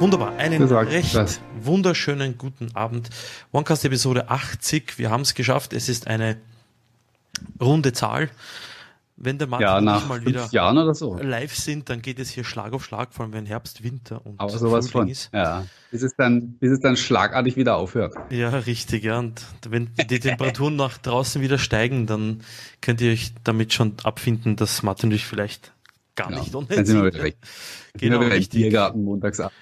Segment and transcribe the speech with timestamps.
[0.00, 1.42] Wunderbar, einen recht das.
[1.60, 3.10] wunderschönen guten Abend.
[3.52, 5.74] OneCast Episode 80, wir haben es geschafft.
[5.74, 6.38] Es ist eine
[7.60, 8.30] runde Zahl.
[9.16, 11.18] Wenn der Martin ja, nach mal wieder so.
[11.18, 14.40] live sind, dann geht es hier Schlag auf Schlag, vor allem wenn Herbst, Winter und
[14.40, 15.12] Aber sowas Frühling von.
[15.12, 15.30] ist.
[15.34, 18.14] Ja, bis es, dann, bis es dann schlagartig wieder aufhört.
[18.30, 19.04] Ja, richtig.
[19.04, 19.18] Ja.
[19.18, 22.40] Und wenn die Temperaturen nach draußen wieder steigen, dann
[22.80, 25.72] könnt ihr euch damit schon abfinden, dass Martin dich vielleicht
[26.16, 26.40] gar genau.
[26.40, 26.76] nicht unnötig.
[26.76, 27.36] Dann sind wir wieder weg.
[27.98, 28.62] Genau, wieder richtig.
[28.62, 29.52] Biergarten montagsabend.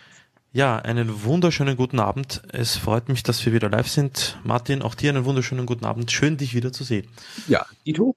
[0.52, 2.42] Ja, einen wunderschönen guten Abend.
[2.52, 4.38] Es freut mich, dass wir wieder live sind.
[4.44, 6.10] Martin, auch dir einen wunderschönen guten Abend.
[6.10, 7.06] Schön, dich wieder zu sehen.
[7.48, 8.16] Ja, Ito.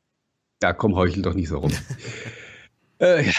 [0.64, 1.74] Ja, komm, heuchel doch nicht so rum.
[3.00, 3.30] äh,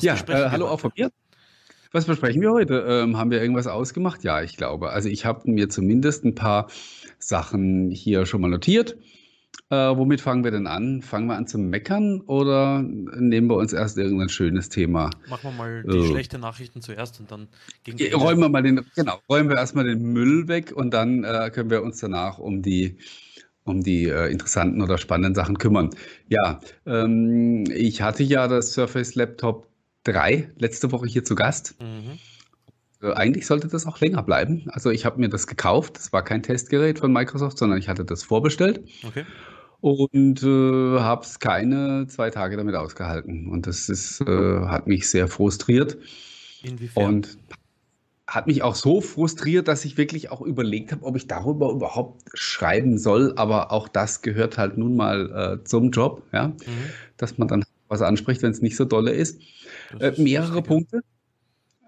[0.00, 1.10] ja, äh, hallo auch von mir.
[1.90, 2.84] Was besprechen wir heute?
[2.88, 4.22] Ähm, haben wir irgendwas ausgemacht?
[4.22, 4.90] Ja, ich glaube.
[4.90, 6.68] Also ich habe mir zumindest ein paar
[7.18, 8.96] Sachen hier schon mal notiert.
[9.70, 11.00] Äh, womit fangen wir denn an?
[11.02, 15.10] Fangen wir an zu meckern oder nehmen wir uns erst irgendein schönes Thema?
[15.28, 17.48] Machen wir mal die äh, schlechten Nachrichten zuerst und dann
[17.82, 21.24] gegen die räumen wir mal den, genau, räumen wir erstmal den Müll weg und dann
[21.24, 22.98] äh, können wir uns danach um die
[23.64, 25.90] um die äh, interessanten oder spannenden Sachen kümmern.
[26.28, 29.68] Ja, ähm, ich hatte ja das Surface Laptop
[30.04, 31.74] 3 letzte Woche hier zu Gast.
[31.80, 32.18] Mhm.
[33.02, 34.66] Äh, eigentlich sollte das auch länger bleiben.
[34.68, 35.96] Also ich habe mir das gekauft.
[35.96, 38.82] Das war kein Testgerät von Microsoft, sondern ich hatte das vorbestellt.
[39.02, 39.24] Okay.
[39.84, 43.50] Und äh, habe es keine zwei Tage damit ausgehalten.
[43.50, 45.98] Und das ist, äh, hat mich sehr frustriert.
[46.62, 47.04] Inwiefern?
[47.04, 47.38] Und
[48.26, 52.22] hat mich auch so frustriert, dass ich wirklich auch überlegt habe, ob ich darüber überhaupt
[52.32, 53.34] schreiben soll.
[53.36, 56.54] Aber auch das gehört halt nun mal äh, zum Job, ja, mhm.
[57.18, 59.42] dass man dann was anspricht, wenn es nicht so dolle ist.
[60.00, 61.02] Äh, mehrere Punkte.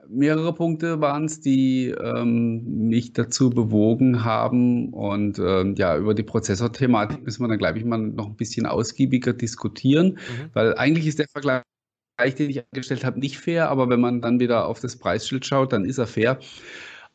[0.09, 4.93] Mehrere Punkte waren es, die ähm, mich dazu bewogen haben.
[4.93, 8.67] Und ähm, ja, über die Prozessorthematik müssen wir dann, glaube ich, mal noch ein bisschen
[8.67, 10.51] ausgiebiger diskutieren, mhm.
[10.53, 11.63] weil eigentlich ist der Vergleich
[12.39, 15.73] den ich angestellt habe, nicht fair, aber wenn man dann wieder auf das Preisschild schaut,
[15.73, 16.39] dann ist er fair.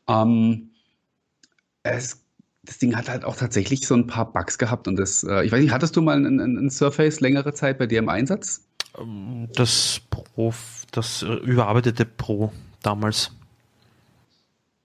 [0.08, 0.70] Ähm,
[1.82, 2.24] es,
[2.62, 5.50] das Ding hat halt auch tatsächlich so ein paar Bugs gehabt und das, äh, ich
[5.50, 8.64] weiß nicht, hattest du mal ein, ein, ein, Surface längere Zeit bei dir im Einsatz?
[8.96, 10.54] Ähm, das Pro,
[10.92, 13.30] das äh, überarbeitete Pro damals.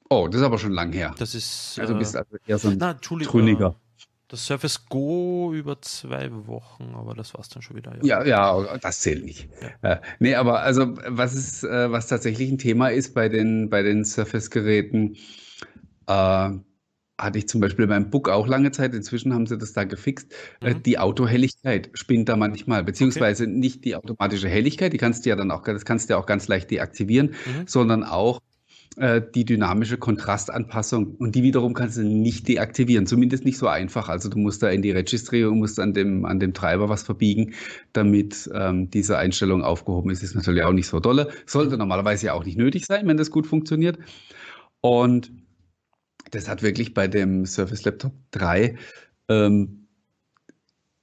[0.09, 1.13] Oh, das ist aber schon lang her.
[1.17, 1.77] Das ist.
[1.79, 3.75] Also bist also eher so ein na, Trüniger.
[4.29, 7.93] Das Surface Go über zwei Wochen, aber das war es dann schon wieder.
[8.03, 9.47] Ja, ja, ja das zählt nicht.
[9.81, 9.93] Ja.
[9.93, 13.83] Äh, nee, aber also was ist, äh, was tatsächlich ein Thema ist bei den, bei
[13.83, 15.15] den Surface-Geräten,
[16.07, 16.49] äh,
[17.17, 20.33] hatte ich zum Beispiel beim Book auch lange Zeit, inzwischen haben sie das da gefixt,
[20.61, 20.83] äh, mhm.
[20.83, 23.53] die Autohelligkeit spinnt da manchmal, beziehungsweise okay.
[23.53, 26.25] nicht die automatische Helligkeit, die kannst du ja dann auch, das kannst du ja auch
[26.25, 27.67] ganz leicht deaktivieren, mhm.
[27.67, 28.41] sondern auch
[28.97, 34.09] äh, die dynamische Kontrastanpassung und die wiederum kannst du nicht deaktivieren, zumindest nicht so einfach.
[34.09, 37.53] Also du musst da in die Registrierung, musst an dem, an dem Treiber was verbiegen,
[37.93, 40.23] damit ähm, diese Einstellung aufgehoben ist.
[40.23, 41.29] Ist natürlich auch nicht so dolle.
[41.45, 43.99] Sollte normalerweise ja auch nicht nötig sein, wenn das gut funktioniert.
[44.81, 45.31] Und
[46.31, 48.77] das hat wirklich bei dem Surface Laptop 3
[49.29, 49.87] ähm,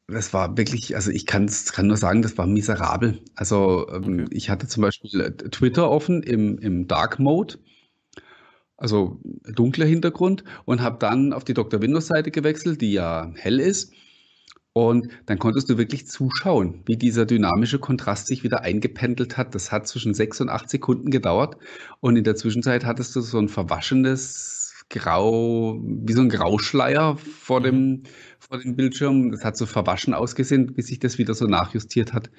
[0.07, 1.49] das war wirklich, also ich kann
[1.83, 3.23] nur sagen, das war miserabel.
[3.37, 4.27] Also ähm, okay.
[4.33, 7.57] ich hatte zum Beispiel äh, Twitter offen im, im Dark Mode
[8.77, 11.81] also dunkler Hintergrund und habe dann auf die Dr.
[11.81, 13.93] Windows Seite gewechselt, die ja hell ist.
[14.73, 19.55] Und dann konntest du wirklich zuschauen, wie dieser dynamische Kontrast sich wieder eingependelt hat.
[19.55, 21.57] Das hat zwischen sechs und acht Sekunden gedauert.
[22.01, 27.61] Und in der Zwischenzeit hattest du so ein verwaschenes Grau, wie so ein Grauschleier vor
[27.61, 28.03] dem, mhm.
[28.39, 29.31] vor dem Bildschirm.
[29.31, 32.31] Das hat so verwaschen ausgesehen, bis sich das wieder so nachjustiert hat.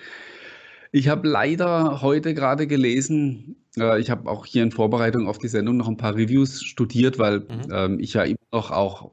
[0.91, 5.49] Ich habe leider heute gerade gelesen, äh, ich habe auch hier in Vorbereitung auf die
[5.49, 7.71] Sendung noch ein paar Reviews studiert, weil mhm.
[7.71, 9.11] ähm, ich ja immer noch auch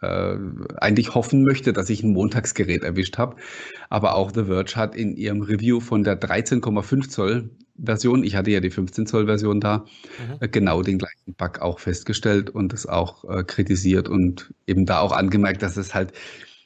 [0.00, 0.36] äh,
[0.76, 3.36] eigentlich hoffen möchte, dass ich ein Montagsgerät erwischt habe.
[3.88, 7.50] Aber auch The Verge hat in ihrem Review von der 13,5 Zoll
[7.84, 10.36] Version, ich hatte ja die 15 Zoll Version da, mhm.
[10.40, 15.00] äh, genau den gleichen Bug auch festgestellt und es auch äh, kritisiert und eben da
[15.00, 16.12] auch angemerkt, dass es halt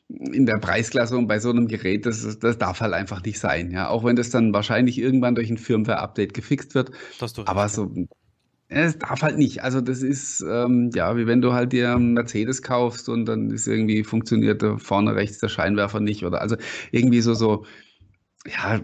[0.09, 3.73] in der Preisklasse und bei so einem Gerät, das, das darf halt einfach nicht sein.
[3.73, 6.93] Ja, auch wenn das dann wahrscheinlich irgendwann durch ein Firmware-Update gefixt wird.
[7.49, 7.93] aber so,
[8.69, 9.63] es darf halt nicht.
[9.63, 13.51] Also das ist ähm, ja wie wenn du halt dir einen Mercedes kaufst und dann
[13.51, 16.57] ist irgendwie funktioniert da vorne rechts der Scheinwerfer nicht oder also
[16.91, 17.65] irgendwie so so
[18.47, 18.81] ja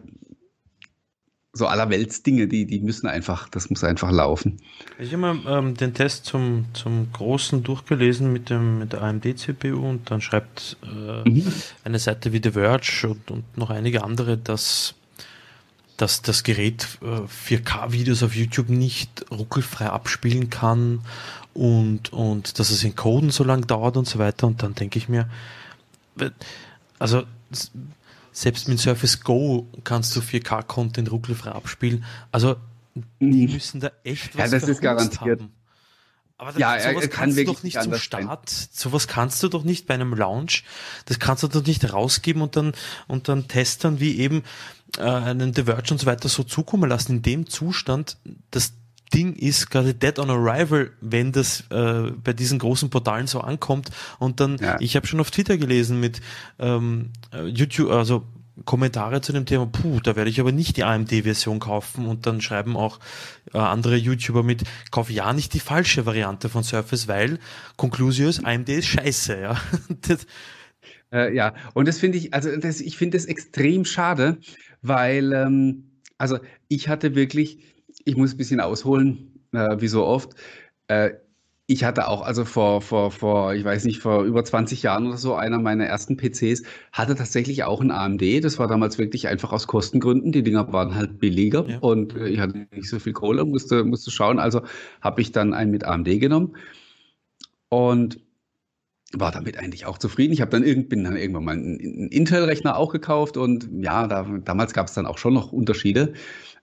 [1.55, 4.59] so aller Weltsdinge, die, die müssen einfach, das muss einfach laufen.
[4.99, 9.77] Ich habe mal ähm, den Test zum, zum Großen durchgelesen mit, dem, mit der AMD-CPU
[9.77, 11.53] und dann schreibt äh, mhm.
[11.85, 14.95] eine Seite wie The Verge und, und noch einige andere, dass,
[15.99, 21.01] dass das Gerät äh, 4K-Videos auf YouTube nicht ruckelfrei abspielen kann
[21.53, 24.47] und, und dass es in Coden so lang dauert und so weiter.
[24.47, 25.29] Und dann denke ich mir,
[26.99, 27.25] also
[28.33, 32.05] selbst mit Surface Go kannst du 4K-Content ruckelfrei abspielen.
[32.31, 32.57] Also
[33.21, 35.41] die müssen da echt was Ja, das ist garantiert.
[35.41, 35.53] Haben.
[36.39, 38.69] Aber ja, sowas kannst du doch nicht zum Start, sein.
[38.73, 40.65] sowas kannst du doch nicht bei einem Launch,
[41.05, 42.73] das kannst du doch nicht rausgeben und dann,
[43.07, 44.43] und dann Testern wie eben
[44.99, 47.17] äh, einen The Verge und so weiter so zukommen lassen.
[47.17, 48.17] In dem Zustand,
[48.51, 48.73] das
[49.15, 53.91] Ding ist gerade dead on arrival, wenn das äh, bei diesen großen Portalen so ankommt.
[54.19, 54.77] Und dann, ja.
[54.81, 56.21] ich habe schon auf Twitter gelesen mit
[56.59, 57.11] ähm,
[57.47, 58.27] YouTube, also
[58.65, 62.41] Kommentare zu dem Thema, puh, da werde ich aber nicht die AMD-Version kaufen und dann
[62.41, 63.01] schreiben auch
[63.55, 67.39] äh, andere YouTuber mit, kauf ja nicht die falsche Variante von Surface, weil
[67.77, 69.57] Conclusio ist, AMD ist scheiße, ja.
[70.07, 70.27] das,
[71.13, 74.37] äh, ja, und das finde ich, also das, ich finde es extrem schade,
[74.83, 75.85] weil, ähm,
[76.19, 76.39] also
[76.69, 77.59] ich hatte wirklich,
[78.05, 80.35] ich muss ein bisschen ausholen, äh, wie so oft,
[80.89, 81.11] äh,
[81.67, 85.17] ich hatte auch, also vor, vor, vor, ich weiß nicht, vor über 20 Jahren oder
[85.17, 88.45] so, einer meiner ersten PCs hatte tatsächlich auch ein AMD.
[88.45, 90.33] Das war damals wirklich einfach aus Kostengründen.
[90.33, 91.79] Die Dinger waren halt billiger ja.
[91.79, 94.39] und äh, ich hatte nicht so viel Kohle, musste, musste schauen.
[94.39, 94.63] Also
[95.01, 96.57] habe ich dann einen mit AMD genommen
[97.69, 98.21] und
[99.15, 100.33] war damit eigentlich auch zufrieden.
[100.33, 104.09] Ich habe dann irgend, bin dann irgendwann mal einen, einen Intel-Rechner auch gekauft und ja,
[104.09, 106.15] da, damals gab es dann auch schon noch Unterschiede.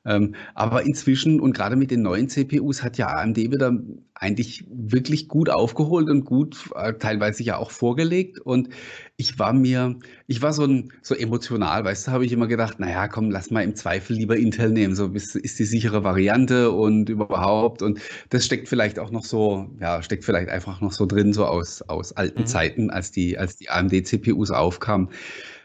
[0.05, 3.77] Ähm, aber inzwischen und gerade mit den neuen CPUs hat ja AMD wieder
[4.15, 8.39] eigentlich wirklich gut aufgeholt und gut äh, teilweise ja auch vorgelegt.
[8.39, 8.69] Und
[9.17, 9.97] ich war mir,
[10.27, 13.51] ich war so, ein, so emotional, weißt du, habe ich immer gedacht, naja, komm, lass
[13.51, 17.81] mal im Zweifel lieber Intel nehmen, so ist, ist die sichere Variante und überhaupt.
[17.81, 17.99] Und
[18.29, 21.81] das steckt vielleicht auch noch so, ja, steckt vielleicht einfach noch so drin, so aus,
[21.83, 22.47] aus alten mhm.
[22.47, 25.09] Zeiten, als die, als die AMD-CPUs aufkamen.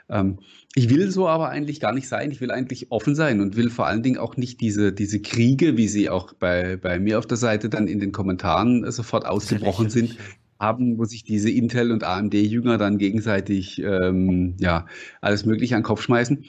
[0.09, 0.39] Ähm,
[0.75, 2.31] ich will so aber eigentlich gar nicht sein.
[2.31, 5.77] Ich will eigentlich offen sein und will vor allen Dingen auch nicht diese, diese Kriege,
[5.77, 9.91] wie sie auch bei, bei mir auf der Seite dann in den Kommentaren sofort ausgebrochen
[9.91, 10.17] sind,
[10.59, 14.87] haben, wo sich diese Intel- und AMD-Jünger dann gegenseitig ähm, ja,
[15.21, 16.45] alles Mögliche an den Kopf schmeißen.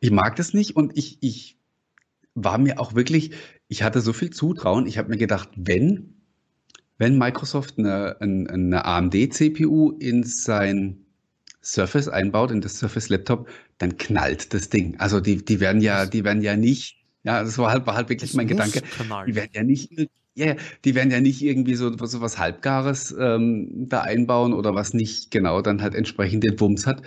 [0.00, 1.58] Ich mag das nicht und ich, ich
[2.34, 3.30] war mir auch wirklich,
[3.68, 4.86] ich hatte so viel Zutrauen.
[4.86, 6.14] Ich habe mir gedacht, wenn,
[6.98, 11.05] wenn Microsoft eine, eine, eine AMD-CPU in sein
[11.72, 13.48] Surface einbaut, in das Surface Laptop,
[13.78, 14.98] dann knallt das Ding.
[14.98, 18.08] Also die, die werden ja, die werden ja nicht, ja, das war halt, war halt
[18.08, 18.82] wirklich das mein Gedanke.
[18.82, 19.26] Knallen.
[19.26, 19.90] Die werden ja nicht,
[20.34, 24.74] ja, yeah, die werden ja nicht irgendwie so, so was Halbgares ähm, da einbauen oder
[24.74, 27.02] was nicht genau dann halt entsprechend den Wumms hat.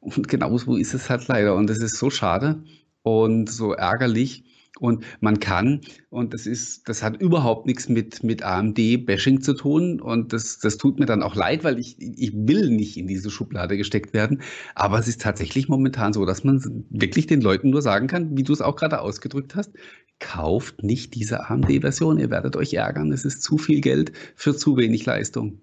[0.00, 1.54] Und genau so ist es halt leider.
[1.54, 2.62] Und das ist so schade
[3.02, 4.44] und so ärgerlich.
[4.80, 10.00] Und man kann, und das ist, das hat überhaupt nichts mit, mit AMD-Bashing zu tun.
[10.00, 13.30] Und das, das tut mir dann auch leid, weil ich, ich will nicht in diese
[13.30, 14.40] Schublade gesteckt werden.
[14.74, 18.42] Aber es ist tatsächlich momentan so, dass man wirklich den Leuten nur sagen kann, wie
[18.42, 19.70] du es auch gerade ausgedrückt hast,
[20.18, 23.12] kauft nicht diese AMD-Version, ihr werdet euch ärgern.
[23.12, 25.60] Es ist zu viel Geld für zu wenig Leistung.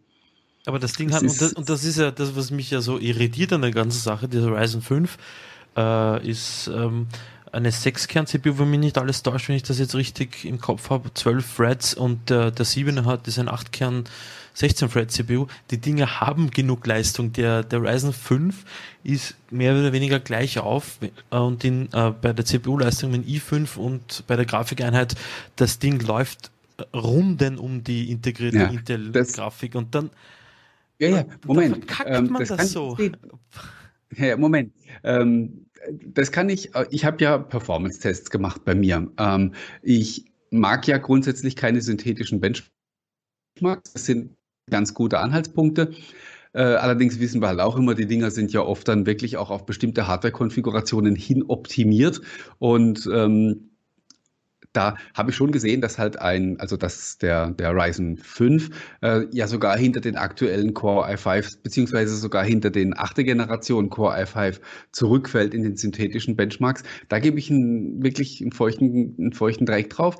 [0.67, 2.99] Aber das Ding hat, und das, und das, ist ja das, was mich ja so
[2.99, 5.17] irritiert an der ganzen Sache, dieser Ryzen 5,
[5.77, 7.07] äh, ist, ähm,
[7.51, 11.13] eine 6-Kern-CPU, wenn mich nicht alles täuscht, wenn ich das jetzt richtig im Kopf habe,
[11.13, 14.05] 12 Threads und der, der 7er hat ist ein 8-Kern
[14.55, 15.47] 16-Thread-CPU.
[15.71, 17.31] Die Dinge haben genug Leistung.
[17.33, 18.65] Der, der Ryzen 5
[19.03, 20.97] ist mehr oder weniger gleich auf
[21.29, 25.15] und in, äh, bei der CPU-Leistung mit i5 und bei der Grafikeinheit,
[25.55, 26.51] das Ding läuft
[26.93, 30.11] runden um die integrierte ja, Intel-Grafik und dann
[30.99, 31.85] ja, ja, Moment.
[32.05, 32.97] Ähm, man das, das so.
[34.17, 34.73] Ja, Moment.
[35.03, 35.67] Ähm,
[36.05, 39.11] das kann ich, äh, ich habe ja Performance-Tests gemacht bei mir.
[39.17, 43.93] Ähm, ich mag ja grundsätzlich keine synthetischen Benchmarks.
[43.93, 44.35] Das sind
[44.69, 45.93] ganz gute Anhaltspunkte.
[46.53, 49.49] Äh, allerdings wissen wir halt auch immer, die Dinger sind ja oft dann wirklich auch
[49.49, 52.21] auf bestimmte Hardware-Konfigurationen hin optimiert.
[52.59, 53.76] Und ähm,
[54.77, 58.69] da habe ich schon gesehen, dass halt ein, also dass der, der Ryzen 5
[59.01, 64.15] äh, ja sogar hinter den aktuellen Core i5 beziehungsweise sogar hinter den achte Generation Core
[64.21, 64.59] i5
[64.91, 66.83] zurückfällt in den synthetischen Benchmarks.
[67.09, 70.17] Da gebe ich einen, wirklich einen feuchten, einen feuchten Dreieck drauf.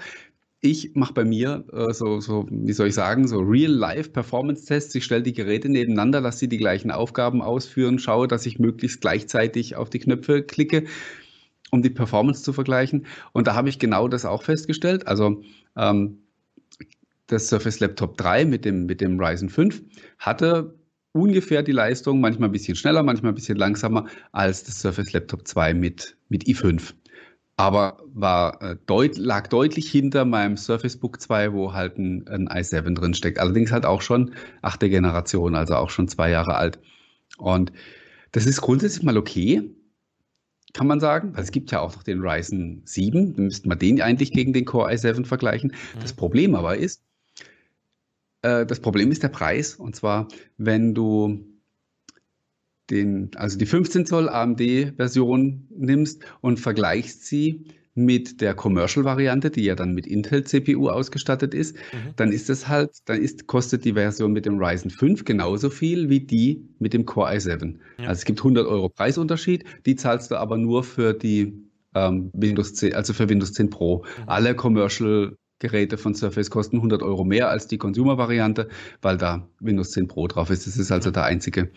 [0.60, 4.96] Ich mache bei mir äh, so, so, wie soll ich sagen, so Real-Life-Performance-Tests.
[4.96, 9.02] Ich stelle die Geräte nebeneinander, lasse sie die gleichen Aufgaben ausführen, schaue, dass ich möglichst
[9.02, 10.86] gleichzeitig auf die Knöpfe klicke
[11.72, 13.06] um die Performance zu vergleichen.
[13.34, 15.08] Und da habe ich genau das auch festgestellt.
[15.08, 15.42] Also
[15.76, 16.20] ähm,
[17.28, 19.84] das Surface Laptop 3 mit dem, mit dem Ryzen 5
[20.18, 20.76] hatte
[21.12, 25.48] ungefähr die Leistung, manchmal ein bisschen schneller, manchmal ein bisschen langsamer als das Surface Laptop
[25.48, 26.94] 2 mit, mit i5.
[27.60, 32.48] Aber war, äh, deut, lag deutlich hinter meinem Surface Book 2, wo halt ein, ein
[32.48, 33.40] i7 drin steckt.
[33.40, 36.80] Allerdings halt auch schon achte Generation, also auch schon zwei Jahre alt.
[37.38, 37.72] Und
[38.32, 39.72] das ist grundsätzlich mal okay
[40.77, 41.36] kann man sagen.
[41.36, 44.53] Weil es gibt ja auch noch den Ryzen 7, dann müssten wir den eigentlich gegen
[44.53, 45.72] den Core i7 vergleichen.
[45.72, 46.00] Mhm.
[46.00, 47.03] Das Problem aber ist,
[48.43, 49.75] äh, das Problem ist der Preis.
[49.75, 51.43] Und zwar, wenn du
[52.91, 57.65] den, also die 15 Zoll AMD-Version nimmst und vergleichst sie
[57.98, 62.13] mit der Commercial-Variante, die ja dann mit Intel-CPU ausgestattet ist, mhm.
[62.16, 66.10] dann ist es halt, dann ist, kostet die Version mit dem Ryzen 5 genauso viel
[66.10, 67.75] wie die mit dem Core i7.
[67.98, 68.10] Ja.
[68.10, 71.54] Also es gibt 100 Euro Preisunterschied, die zahlst du aber nur für die
[71.96, 73.98] ähm, Windows 10, also für Windows 10 Pro.
[73.98, 74.24] Mhm.
[74.27, 78.70] Alle Commercial Geräte von Surface kosten 100 Euro mehr als die Consumer-Variante,
[79.01, 80.68] weil da Windows 10 Pro drauf ist.
[80.68, 81.72] Das ist also der einzige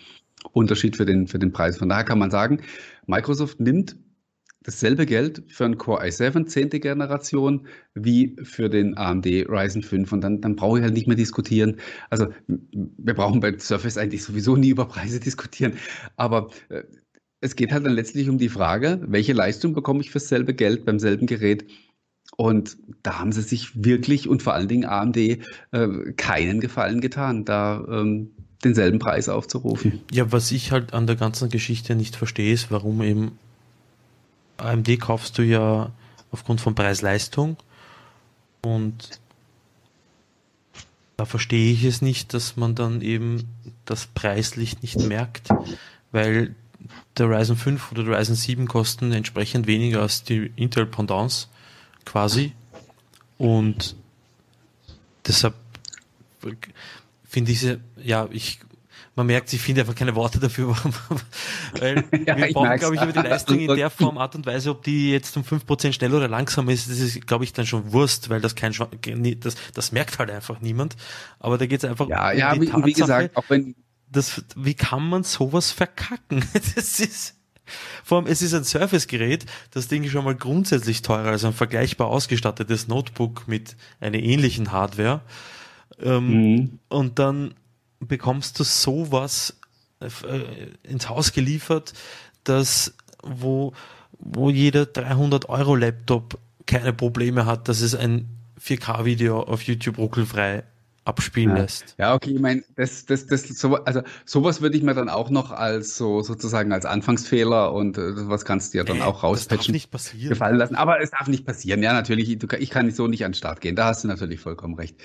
[0.52, 1.78] Unterschied für den, für den Preis.
[1.78, 2.60] Von daher kann man sagen,
[3.06, 3.96] Microsoft nimmt
[4.62, 6.70] dasselbe Geld für einen Core i7 10.
[6.70, 11.16] Generation wie für den AMD Ryzen 5 und dann, dann brauche ich halt nicht mehr
[11.16, 11.76] diskutieren.
[12.10, 15.74] Also wir brauchen bei Surface eigentlich sowieso nie über Preise diskutieren,
[16.16, 16.82] aber äh,
[17.40, 20.84] es geht halt dann letztlich um die Frage, welche Leistung bekomme ich für dasselbe Geld
[20.84, 21.64] beim selben Gerät?
[22.36, 25.38] Und da haben sie sich wirklich und vor allen Dingen AMD äh,
[26.16, 30.02] keinen Gefallen getan, da ähm, denselben Preis aufzurufen.
[30.12, 33.32] Ja, was ich halt an der ganzen Geschichte nicht verstehe, ist, warum eben
[34.60, 35.90] AMD kaufst du ja
[36.30, 37.56] aufgrund von Preis-Leistung.
[38.62, 39.20] Und
[41.16, 43.48] da verstehe ich es nicht, dass man dann eben
[43.84, 45.48] das preislich nicht merkt,
[46.12, 46.54] weil
[47.18, 51.48] der Ryzen 5 oder der Ryzen 7 kosten entsprechend weniger als die Intel Pendants
[52.04, 52.52] quasi.
[53.36, 53.96] Und
[55.26, 55.54] deshalb
[57.24, 57.66] finde ich,
[58.02, 58.60] ja, ich
[59.20, 60.74] man merkt, ich finde einfach keine Worte dafür,
[61.78, 64.70] weil ja, wir brauchen, glaube ich, über die Leistung in der Form, Art und Weise,
[64.70, 67.92] ob die jetzt um 5% schneller oder langsamer ist, das ist, glaube ich, dann schon
[67.92, 68.72] Wurst, weil das kein,
[69.40, 70.96] das, das merkt halt einfach niemand.
[71.38, 73.74] Aber da geht es einfach ja, um ja, die wie, Tatsache, wie gesagt, auch wenn,
[74.10, 76.42] das, wie kann man sowas verkacken?
[76.74, 77.36] Das ist,
[78.02, 81.52] vor allem, es ist ein Surface-Gerät, das Ding ist schon mal grundsätzlich teurer als ein
[81.52, 85.20] vergleichbar ausgestattetes Notebook mit einer ähnlichen Hardware.
[86.02, 86.78] Ähm, mhm.
[86.88, 87.54] Und dann
[88.00, 89.56] bekommst du sowas
[90.00, 90.08] äh,
[90.82, 91.92] ins Haus geliefert,
[92.44, 93.72] dass wo,
[94.18, 98.28] wo jeder 300 Euro Laptop keine Probleme hat, dass es ein
[98.62, 100.64] 4K-Video auf YouTube ruckelfrei
[101.04, 101.62] abspielen ja.
[101.62, 101.94] lässt.
[101.98, 105.30] Ja, okay, ich meine, das, das, das, so, also sowas würde ich mir dann auch
[105.30, 109.22] noch als so sozusagen als Anfangsfehler und äh, was kannst du ja dann äh, auch
[109.22, 109.58] rauspatchen.
[109.58, 110.28] Das darf nicht passieren.
[110.28, 110.74] Gefallen lassen.
[110.74, 111.82] Aber es darf nicht passieren.
[111.82, 113.76] Ja, natürlich, du, ich kann so nicht an den Start gehen.
[113.76, 114.96] Da hast du natürlich vollkommen recht.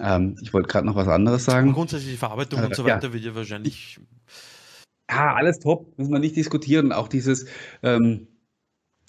[0.00, 1.72] Ähm, ich wollte gerade noch was anderes sagen.
[1.72, 3.12] grundsätzlich die Verarbeitung äh, und so weiter ja.
[3.12, 4.00] wird ja wahrscheinlich.
[5.10, 6.92] Ja, alles top, müssen wir nicht diskutieren.
[6.92, 7.46] Auch dieses,
[7.82, 8.26] ähm,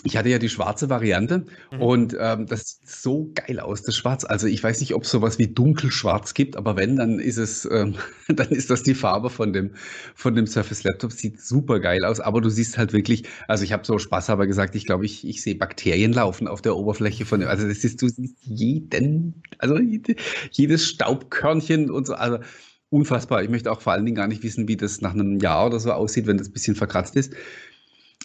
[0.03, 1.81] ich hatte ja die schwarze Variante mhm.
[1.81, 4.23] und ähm, das sieht so geil aus, das Schwarz.
[4.25, 7.67] Also ich weiß nicht, ob es sowas wie dunkelschwarz gibt, aber wenn, dann ist es,
[7.69, 7.95] ähm,
[8.27, 9.71] dann ist das die Farbe von dem,
[10.13, 11.11] von dem Surface Laptop.
[11.11, 14.45] Sieht super geil aus, aber du siehst halt wirklich, also ich habe so Spaß aber
[14.45, 17.49] gesagt, ich glaube, ich, ich sehe Bakterien laufen auf der Oberfläche von dem.
[17.49, 20.15] Also das ist, du siehst jeden, also jede,
[20.51, 22.13] jedes Staubkörnchen und so.
[22.13, 22.37] Also
[22.89, 23.43] unfassbar.
[23.43, 25.79] Ich möchte auch vor allen Dingen gar nicht wissen, wie das nach einem Jahr oder
[25.79, 27.33] so aussieht, wenn das ein bisschen verkratzt ist.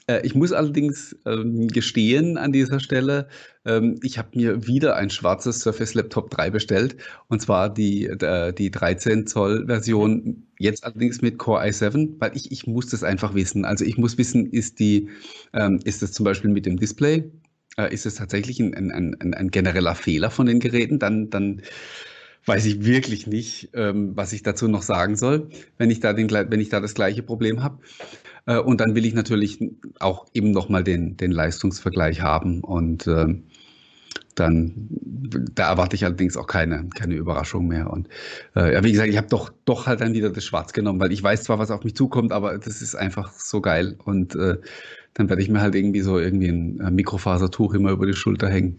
[0.07, 3.29] Äh, ich muss allerdings ähm, gestehen an dieser Stelle,
[3.65, 6.97] ähm, ich habe mir wieder ein schwarzes Surface Laptop 3 bestellt
[7.29, 12.51] und zwar die, äh, die 13 Zoll Version, jetzt allerdings mit Core i7, weil ich,
[12.51, 13.65] ich muss das einfach wissen.
[13.65, 15.09] Also ich muss wissen, ist die,
[15.53, 17.31] ähm, ist das zum Beispiel mit dem Display,
[17.77, 21.63] äh, ist es tatsächlich ein, ein, ein, ein genereller Fehler von den Geräten, dann, dann
[22.45, 26.59] weiß ich wirklich nicht, was ich dazu noch sagen soll, wenn ich da, den, wenn
[26.59, 27.79] ich da das gleiche Problem habe.
[28.47, 29.59] Äh, und dann will ich natürlich
[29.99, 32.61] auch eben nochmal den, den Leistungsvergleich haben.
[32.61, 33.27] Und äh,
[34.35, 34.89] dann,
[35.55, 37.91] da erwarte ich allerdings auch keine, keine Überraschung mehr.
[37.91, 38.09] Und
[38.57, 41.13] äh, ja, wie gesagt, ich habe doch, doch halt dann wieder das Schwarz genommen, weil
[41.13, 43.97] ich weiß zwar, was auf mich zukommt, aber das ist einfach so geil.
[44.05, 44.57] Und äh,
[45.15, 48.79] dann werde ich mir halt irgendwie so irgendwie ein Mikrofasertuch immer über die Schulter hängen.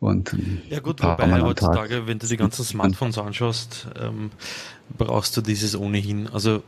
[0.00, 0.36] Und
[0.68, 4.30] ja gut, wobei heutzutage, wenn du die ganzen Smartphones anschaust, ähm,
[4.98, 6.28] brauchst du dieses ohnehin.
[6.28, 6.62] Also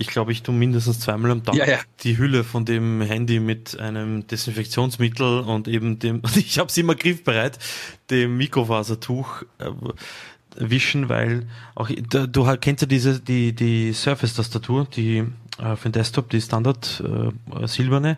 [0.00, 1.78] ich glaube, ich tue mindestens zweimal am Tag ja, ja.
[2.02, 6.94] die Hülle von dem Handy mit einem Desinfektionsmittel und eben dem, ich habe es immer
[6.94, 7.58] griffbereit,
[8.08, 9.70] dem Mikrofasertuch äh,
[10.56, 15.18] wischen, weil auch du, kennst ja diese die die Surface-Tastatur, die
[15.58, 18.16] äh, für den Desktop die Standard äh, silberne.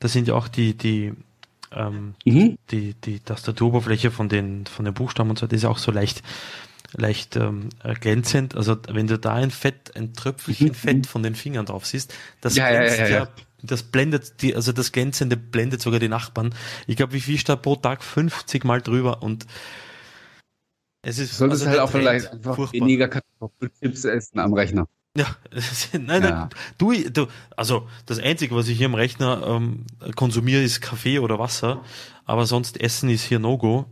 [0.00, 1.14] Da sind ja auch die die
[1.72, 2.58] ähm, mhm.
[2.70, 6.22] die die Tastaturoberfläche von den von den Buchstaben und so, das ist auch so leicht
[6.92, 7.68] leicht ähm,
[8.00, 8.56] glänzend.
[8.56, 10.74] Also wenn du da ein Fett, ein Tröpfelchen mhm.
[10.74, 13.28] Fett von den Fingern drauf siehst, das ja, glänzt ja, ja, ja,
[13.62, 16.54] das blendet die, also das Glänzende blendet sogar die Nachbarn.
[16.86, 19.46] Ich glaube, wie viel da pro Tag 50 Mal drüber und
[21.02, 21.36] es ist.
[21.36, 22.80] Solltest also halt auch vielleicht einfach furchtbar.
[22.80, 24.86] weniger Kartoffelchips essen am Rechner.
[25.16, 25.26] Ja,
[25.92, 27.26] nein, nein, du, du,
[27.56, 31.82] also das Einzige, was ich hier am Rechner ähm, konsumiere, ist Kaffee oder Wasser,
[32.24, 33.86] aber sonst Essen ist hier No-Go.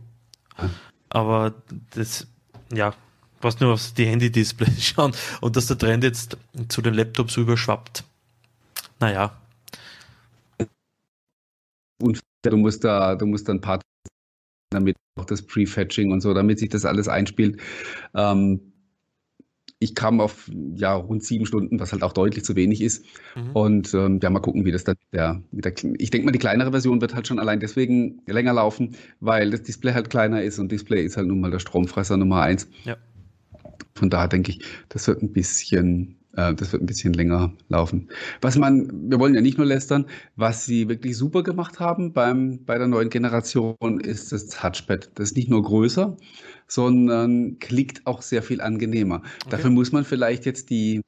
[1.09, 1.53] Aber
[1.93, 2.27] das
[2.73, 2.93] ja,
[3.39, 6.37] fast nur auf die Handy-Displays schauen und dass der Trend jetzt
[6.69, 8.03] zu den Laptops überschwappt.
[8.99, 9.35] Naja.
[12.01, 13.79] Und du musst da, du musst da ein paar
[14.69, 17.59] damit auch das Prefetching und so, damit sich das alles einspielt.
[18.13, 18.66] Ähm,
[19.79, 23.05] ich kam auf ja, rund sieben Stunden, was halt auch deutlich zu wenig ist.
[23.35, 23.51] Mhm.
[23.51, 26.31] Und ähm, ja, mal gucken, wie das dann mit der, mit der ich denke mal,
[26.31, 30.41] die kleinere Version wird halt schon allein deswegen länger laufen, weil das Display halt kleiner
[30.41, 32.67] ist und Display ist halt nun mal der Stromfresser Nummer eins.
[32.85, 32.97] Ja.
[33.93, 38.09] Von daher denke ich, das wird ein bisschen das wird ein bisschen länger laufen.
[38.41, 42.63] Was man, wir wollen ja nicht nur lästern, was sie wirklich super gemacht haben beim,
[42.63, 45.09] bei der neuen Generation ist das Touchpad.
[45.15, 46.15] Das ist nicht nur größer,
[46.67, 49.15] sondern klickt auch sehr viel angenehmer.
[49.15, 49.49] Okay.
[49.49, 51.01] Dafür muss man vielleicht jetzt die,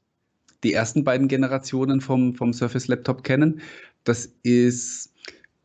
[0.64, 3.62] die ersten beiden Generationen vom, vom Surface Laptop kennen.
[4.06, 5.14] Das ist,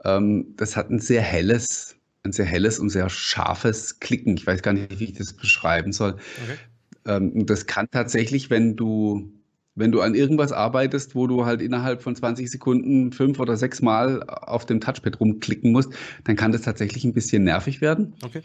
[0.04, 4.36] ähm, das hat ein sehr helles, ein sehr helles und sehr scharfes Klicken.
[4.36, 6.16] Ich weiß gar nicht, wie ich das beschreiben soll.
[6.42, 6.58] Okay.
[7.06, 9.32] Ähm, das kann tatsächlich, wenn du
[9.74, 13.82] wenn du an irgendwas arbeitest, wo du halt innerhalb von 20 Sekunden fünf oder sechs
[13.82, 15.92] Mal auf dem Touchpad rumklicken musst,
[16.24, 18.14] dann kann das tatsächlich ein bisschen nervig werden.
[18.22, 18.42] Okay.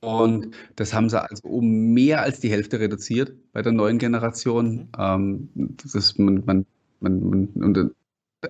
[0.00, 4.74] Und das haben sie also um mehr als die Hälfte reduziert bei der neuen Generation.
[4.74, 4.88] Mhm.
[4.98, 5.48] Ähm,
[5.92, 6.66] das man, man,
[7.00, 7.90] man, man,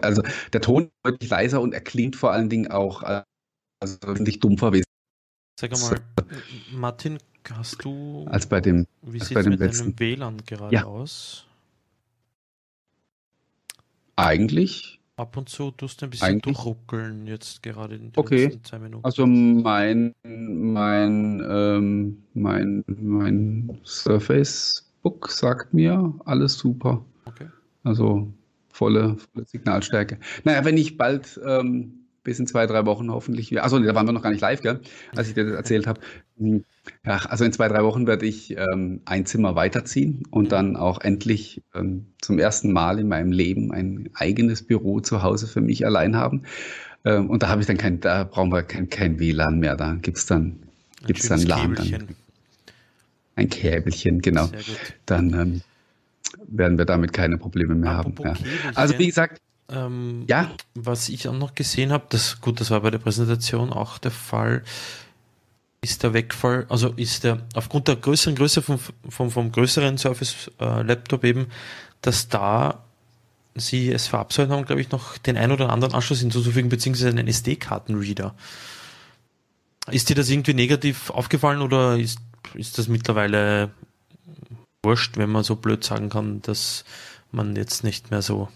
[0.00, 3.02] also der Ton ist deutlich leiser und er klingt vor allen Dingen auch
[3.80, 4.72] also wesentlich dumpfer.
[5.58, 6.00] Sag mal,
[6.72, 7.18] Martin,
[7.50, 9.96] hast du als bei dem, wie sieht es mit letzten.
[9.96, 10.84] deinem WLAN gerade ja.
[10.84, 11.46] aus?
[14.20, 15.00] Eigentlich.
[15.16, 18.44] Ab und zu tust du ein bisschen durchruckeln jetzt gerade in den okay.
[18.44, 19.04] letzten zwei Minuten.
[19.04, 27.04] Also mein, mein, ähm, mein, mein Surface Book sagt mir alles super.
[27.24, 27.46] Okay.
[27.84, 28.32] Also
[28.68, 30.18] volle, volle Signalstärke.
[30.44, 33.64] Naja, wenn ich bald ähm, bis in zwei, drei Wochen hoffentlich wieder.
[33.64, 34.80] Achso, da waren wir noch gar nicht live, gell?
[35.14, 36.00] Als ich dir das erzählt habe.
[37.04, 41.00] Ja, also in zwei, drei Wochen werde ich ähm, ein Zimmer weiterziehen und dann auch
[41.00, 45.84] endlich ähm, zum ersten Mal in meinem Leben ein eigenes Büro zu Hause für mich
[45.86, 46.42] allein haben.
[47.04, 49.76] Ähm, und da habe ich dann kein, da brauchen wir kein, kein WLAN mehr.
[49.76, 50.60] Da gibt es dann,
[51.06, 51.74] gibt's dann LAN.
[51.74, 52.08] Dann,
[53.36, 54.50] ein Käbelchen, genau.
[55.06, 55.60] Dann ähm,
[56.46, 58.44] werden wir damit keine Probleme mehr Apropos haben.
[58.44, 58.70] Ja.
[58.74, 60.50] Also wie gesagt, ähm, ja.
[60.74, 64.10] Was ich auch noch gesehen habe, das, gut, das war bei der Präsentation auch der
[64.10, 64.64] Fall,
[65.80, 68.78] ist der Wegfall, also ist der aufgrund der größeren Größe vom,
[69.08, 71.46] vom, vom größeren Surface äh, Laptop eben,
[72.02, 72.84] dass da
[73.54, 77.28] sie es verabsäumt haben, glaube ich, noch den ein oder anderen Anschluss hinzuzufügen, beziehungsweise einen
[77.28, 78.34] SD-Kartenreader.
[79.90, 82.20] Ist dir das irgendwie negativ aufgefallen oder ist,
[82.54, 83.70] ist das mittlerweile
[84.82, 86.84] wurscht, wenn man so blöd sagen kann, dass
[87.32, 88.48] man jetzt nicht mehr so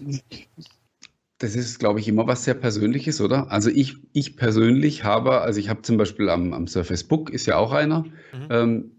[1.44, 3.50] das ist, glaube ich, immer was sehr Persönliches, oder?
[3.52, 7.44] Also ich, ich persönlich habe, also ich habe zum Beispiel am, am Surface Book, ist
[7.46, 8.48] ja auch einer, mhm.
[8.48, 8.90] ähm,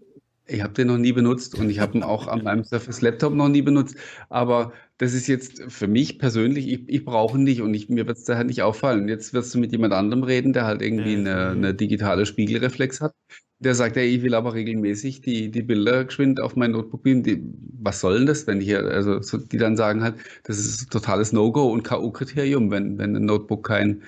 [0.46, 3.34] ich habe den noch nie benutzt und ich habe ihn auch an meinem Surface Laptop
[3.34, 3.96] noch nie benutzt.
[4.28, 8.06] Aber das ist jetzt für mich persönlich, ich, ich brauche ihn nicht und ich, mir
[8.06, 9.08] wird es daher nicht auffallen.
[9.08, 13.12] Jetzt wirst du mit jemand anderem reden, der halt irgendwie eine, eine digitale Spiegelreflex hat
[13.58, 17.22] der sagt, ja, ich will aber regelmäßig die, die Bilder geschwind auf mein Notebook beamen.
[17.22, 17.42] Die,
[17.80, 20.82] was soll denn das, wenn die hier, also so, die dann sagen halt, das ist
[20.82, 24.02] ein totales No-Go und K.O.-Kriterium, wenn, wenn ein Notebook kein,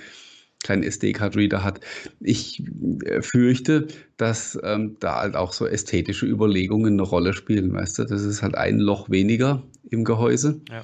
[0.63, 1.81] kein SD-Card-Reader hat.
[2.21, 2.63] Ich
[3.05, 3.87] äh, fürchte,
[4.19, 8.05] dass ähm, da halt auch so ästhetische Überlegungen eine Rolle spielen, weißt du?
[8.05, 10.61] Das ist halt ein Loch weniger im Gehäuse.
[10.71, 10.83] Ja.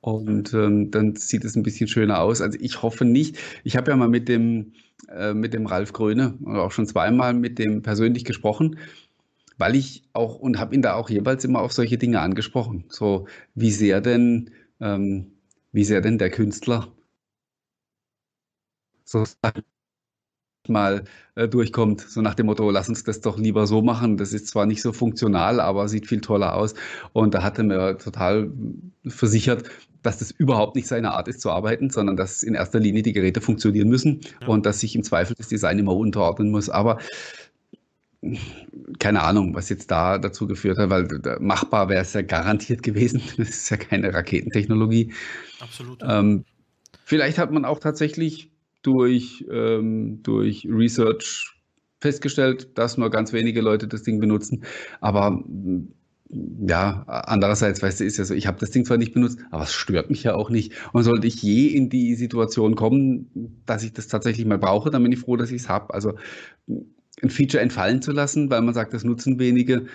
[0.00, 2.40] Und ähm, dann sieht es ein bisschen schöner aus.
[2.40, 3.36] Also ich hoffe nicht.
[3.64, 4.72] Ich habe ja mal mit dem,
[5.08, 8.78] äh, mit dem Ralf Gröne oder auch schon zweimal mit dem persönlich gesprochen,
[9.58, 12.84] weil ich auch und habe ihn da auch jeweils immer auf solche Dinge angesprochen.
[12.90, 15.32] So wie sehr denn, ähm,
[15.72, 16.88] wie sehr denn der Künstler
[19.04, 19.24] so
[20.68, 24.16] mal äh, durchkommt, so nach dem Motto, lass uns das doch lieber so machen.
[24.18, 26.74] Das ist zwar nicht so funktional, aber sieht viel toller aus.
[27.12, 28.50] Und da hat er mir total
[29.06, 29.70] versichert,
[30.02, 33.12] dass das überhaupt nicht seine Art ist zu arbeiten, sondern dass in erster Linie die
[33.12, 34.48] Geräte funktionieren müssen ja.
[34.48, 36.68] und dass sich im Zweifel das Design immer unterordnen muss.
[36.68, 36.98] Aber
[38.98, 41.06] keine Ahnung, was jetzt da dazu geführt hat, weil
[41.40, 43.22] machbar wäre es ja garantiert gewesen.
[43.36, 45.12] Das ist ja keine Raketentechnologie.
[45.60, 46.02] Absolut.
[46.02, 46.44] Ähm,
[47.04, 48.50] vielleicht hat man auch tatsächlich
[48.82, 51.54] durch, ähm, durch Research
[52.00, 54.64] festgestellt, dass nur ganz wenige Leute das Ding benutzen.
[55.00, 55.42] Aber
[56.30, 59.62] ja, andererseits, weißt du, ist ja so, ich habe das Ding zwar nicht benutzt, aber
[59.62, 60.72] es stört mich ja auch nicht.
[60.92, 65.02] Und sollte ich je in die Situation kommen, dass ich das tatsächlich mal brauche, dann
[65.02, 65.94] bin ich froh, dass ich es habe.
[65.94, 66.14] Also
[67.22, 69.86] ein Feature entfallen zu lassen, weil man sagt, das nutzen wenige,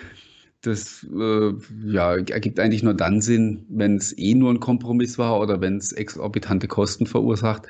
[0.60, 1.52] das äh,
[1.86, 5.76] ja, ergibt eigentlich nur dann Sinn, wenn es eh nur ein Kompromiss war oder wenn
[5.76, 7.66] es exorbitante Kosten verursacht.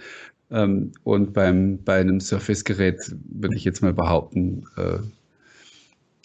[0.50, 4.98] Ähm, und beim, bei einem Surface-Gerät würde ich jetzt mal behaupten, äh,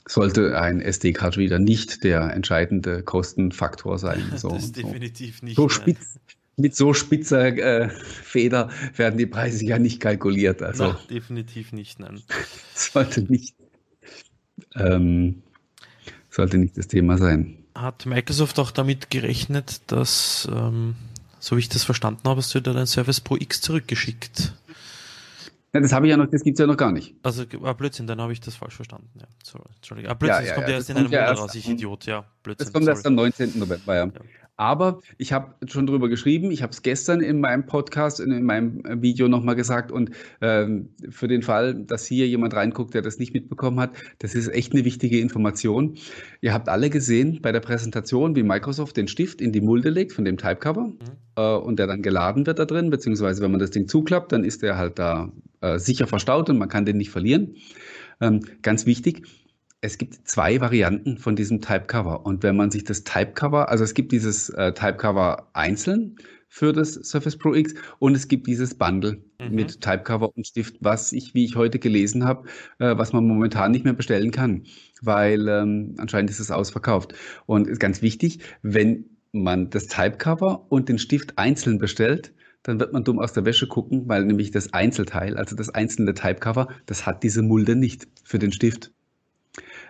[0.09, 4.23] sollte ein SD-Card-Reader nicht der entscheidende Kostenfaktor sein.
[4.39, 5.55] So, das ist definitiv nicht.
[5.55, 6.19] So spitz,
[6.55, 10.61] mit so spitzer äh, Feder werden die Preise ja nicht kalkuliert.
[10.61, 12.21] Also nein, definitiv nicht, nein.
[12.73, 13.55] Sollte nicht,
[14.75, 15.43] ähm,
[16.29, 17.57] sollte nicht das Thema sein.
[17.75, 20.95] Hat Microsoft auch damit gerechnet, dass, ähm,
[21.39, 24.53] so wie ich das verstanden habe, hast du dir deinen Service Pro X zurückgeschickt?
[25.73, 27.15] Ja, das habe ich ja noch, das gibt es ja noch gar nicht.
[27.21, 29.09] Also, ah, Blödsinn, dann habe ich das falsch verstanden.
[29.19, 30.11] Ja, sorry, Entschuldigung.
[30.11, 32.25] Ah, Blödsinn, ja, das kommt ja, erst in einem Monat raus, ich Idiot, ja.
[32.49, 32.65] Blödsinn.
[32.65, 32.95] Das kommt sorry.
[32.95, 33.59] erst am 19.
[33.59, 34.11] November, ja.
[34.59, 38.43] Aber ich habe schon drüber geschrieben, ich habe es gestern in meinem Podcast, in, in
[38.43, 40.09] meinem Video nochmal gesagt und
[40.41, 44.49] ähm, für den Fall, dass hier jemand reinguckt, der das nicht mitbekommen hat, das ist
[44.49, 45.95] echt eine wichtige Information.
[46.41, 50.11] Ihr habt alle gesehen bei der Präsentation, wie Microsoft den Stift in die Mulde legt
[50.11, 50.97] von dem Typecover mhm.
[51.37, 54.43] äh, und der dann geladen wird da drin, beziehungsweise wenn man das Ding zuklappt, dann
[54.43, 55.31] ist der halt da
[55.61, 57.55] äh, sicher verstaut und man kann den nicht verlieren.
[58.19, 59.23] Ähm, ganz wichtig,
[59.81, 62.25] es gibt zwei Varianten von diesem Typecover.
[62.25, 66.17] Und wenn man sich das Typecover, also es gibt dieses äh, Typecover einzeln
[66.49, 69.55] für das Surface Pro X und es gibt dieses Bundle mhm.
[69.55, 72.47] mit Typecover und Stift, was ich, wie ich heute gelesen habe,
[72.79, 74.63] äh, was man momentan nicht mehr bestellen kann,
[75.01, 77.13] weil ähm, anscheinend ist es ausverkauft.
[77.45, 82.91] Und ist ganz wichtig, wenn man das Typecover und den Stift einzeln bestellt, dann wird
[82.91, 87.05] man dumm aus der Wäsche gucken, weil nämlich das Einzelteil, also das einzelne Typecover, das
[87.05, 88.91] hat diese Mulde nicht für den Stift.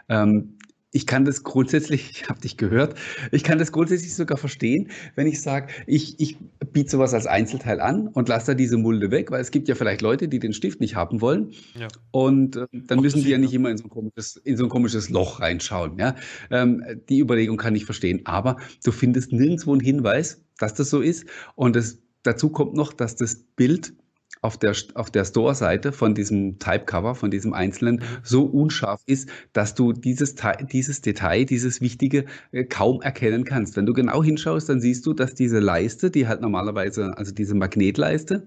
[0.10, 0.58] Ähm,
[0.92, 2.96] ich kann das grundsätzlich, ich habe dich gehört,
[3.32, 6.38] ich kann das grundsätzlich sogar verstehen, wenn ich sage, ich, ich
[6.74, 9.76] biete sowas als Einzelteil an und lasse da diese Mulde weg, weil es gibt ja
[9.76, 11.52] vielleicht Leute, die den Stift nicht haben wollen.
[11.78, 11.88] Ja.
[12.12, 14.64] Und äh, dann Auch müssen die ja nicht immer in so ein komisches, in so
[14.64, 15.98] ein komisches Loch reinschauen.
[16.00, 16.16] Ja?
[16.50, 18.22] Ähm, die Überlegung kann ich verstehen.
[18.26, 21.26] Aber du findest nirgendwo einen Hinweis, dass das so ist.
[21.56, 23.94] Und das, dazu kommt noch, dass das Bild
[24.42, 28.04] auf der, auf der Store-Seite von diesem Typecover, von diesem einzelnen, mhm.
[28.24, 30.36] so unscharf ist, dass du dieses,
[30.72, 33.76] dieses Detail, dieses Wichtige äh, kaum erkennen kannst.
[33.76, 37.54] Wenn du genau hinschaust, dann siehst du, dass diese Leiste, die halt normalerweise, also diese
[37.54, 38.46] Magnetleiste,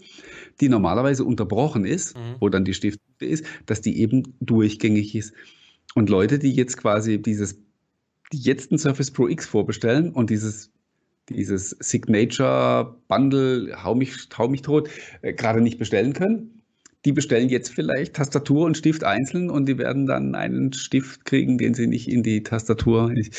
[0.61, 2.37] die normalerweise unterbrochen ist, mhm.
[2.41, 5.35] wo dann die Stifte ist, dass die eben durchgängig ist.
[5.95, 7.61] Und Leute, die jetzt quasi dieses,
[8.33, 10.71] die jetzt ein Surface Pro X vorbestellen und dieses
[11.33, 14.89] dieses Signature Bundle, hau mich, hau mich tot,
[15.23, 16.63] äh, gerade nicht bestellen können.
[17.05, 21.59] Die bestellen jetzt vielleicht Tastatur und Stift einzeln und die werden dann einen Stift kriegen,
[21.59, 23.11] den sie nicht in die Tastatur.
[23.17, 23.31] Ich,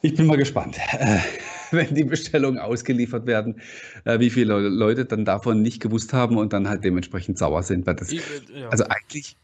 [0.00, 1.18] ich bin mal gespannt, äh,
[1.70, 3.60] wenn die Bestellungen ausgeliefert werden,
[4.04, 7.86] äh, wie viele Leute dann davon nicht gewusst haben und dann halt dementsprechend sauer sind.
[7.86, 8.14] Weil das,
[8.70, 9.36] also eigentlich,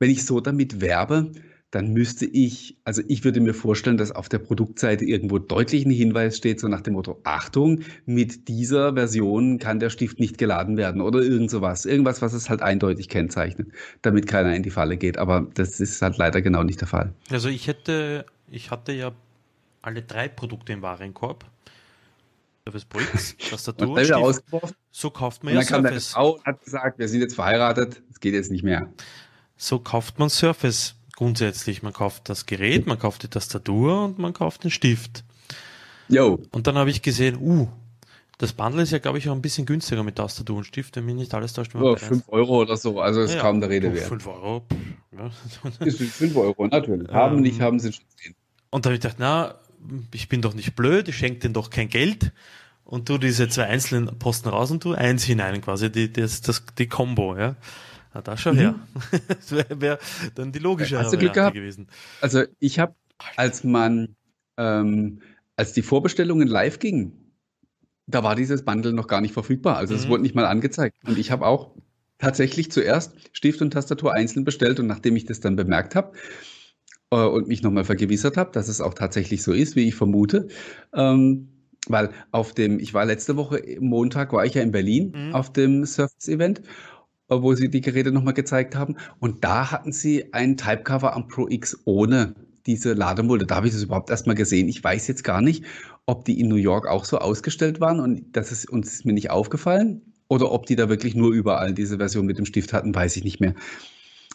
[0.00, 1.30] wenn ich so damit werbe,
[1.70, 5.90] dann müsste ich, also ich würde mir vorstellen, dass auf der Produktseite irgendwo deutlich ein
[5.90, 10.76] Hinweis steht, so nach dem Motto, Achtung, mit dieser Version kann der Stift nicht geladen
[10.76, 11.86] werden oder irgend sowas.
[11.86, 13.68] Irgendwas, was es halt eindeutig kennzeichnet,
[14.02, 15.16] damit keiner in die Falle geht.
[15.16, 17.12] Aber das ist halt leider genau nicht der Fall.
[17.30, 19.12] Also ich hätte, ich hatte ja
[19.80, 21.44] alle drei Produkte im Warenkorb.
[22.64, 24.74] Surface Pro X, Tastatur, und Stift.
[24.90, 26.12] So kauft man und ja dann Surface.
[26.12, 28.92] Kam Frau hat gesagt, wir sind jetzt verheiratet, es geht jetzt nicht mehr.
[29.56, 31.82] So kauft man Surface grundsätzlich.
[31.82, 35.22] Man kauft das Gerät, man kauft die Tastatur und man kauft den Stift.
[36.08, 36.40] Jo.
[36.50, 37.68] Und dann habe ich gesehen, uh,
[38.38, 41.04] das Bundle ist ja, glaube ich, auch ein bisschen günstiger mit Tastatur und Stift, wenn
[41.04, 41.74] mich nicht alles täuscht.
[41.74, 44.08] Ja, 5 Euro oder so, also ist ja, kaum der Rede wert.
[44.08, 44.64] 5 Euro.
[45.12, 45.30] Ja.
[45.84, 47.10] Ist 5 Euro, natürlich.
[47.10, 48.34] Haben, ähm, nicht haben, sie schon gesehen.
[48.70, 49.56] Und da habe ich gedacht, na,
[50.14, 52.32] ich bin doch nicht blöd, ich schenke denen doch kein Geld
[52.84, 56.64] und tu diese zwei einzelnen Posten raus und tu eins hinein, quasi die, das, das,
[56.78, 57.56] die Combo, ja.
[58.12, 58.58] Na, da schon mhm.
[58.58, 58.74] her.
[59.28, 59.98] das wäre wär
[60.34, 61.54] dann die logische Hast du Glück gehabt?
[61.54, 61.88] gewesen.
[62.20, 62.94] Also ich habe,
[63.36, 64.16] als man,
[64.56, 65.20] ähm,
[65.56, 67.34] als die Vorbestellungen live gingen,
[68.06, 69.76] da war dieses Bundle noch gar nicht verfügbar.
[69.76, 70.10] Also es mhm.
[70.10, 70.96] wurde nicht mal angezeigt.
[71.06, 71.74] Und ich habe auch
[72.18, 76.12] tatsächlich zuerst Stift und Tastatur einzeln bestellt und nachdem ich das dann bemerkt habe
[77.10, 80.48] äh, und mich nochmal vergewissert habe, dass es auch tatsächlich so ist, wie ich vermute,
[80.94, 81.48] ähm,
[81.88, 85.34] weil auf dem, ich war letzte Woche Montag, war ich ja in Berlin mhm.
[85.34, 86.62] auf dem Surface-Event
[87.30, 88.96] wo sie die Geräte nochmal gezeigt haben.
[89.18, 92.34] Und da hatten sie ein Typecover am Pro X ohne
[92.66, 93.46] diese Lademulde.
[93.46, 94.68] Da habe ich das überhaupt erstmal gesehen.
[94.68, 95.64] Ich weiß jetzt gar nicht,
[96.06, 99.12] ob die in New York auch so ausgestellt waren und das ist uns ist mir
[99.12, 100.02] nicht aufgefallen.
[100.28, 103.24] Oder ob die da wirklich nur überall diese Version mit dem Stift hatten, weiß ich
[103.24, 103.54] nicht mehr.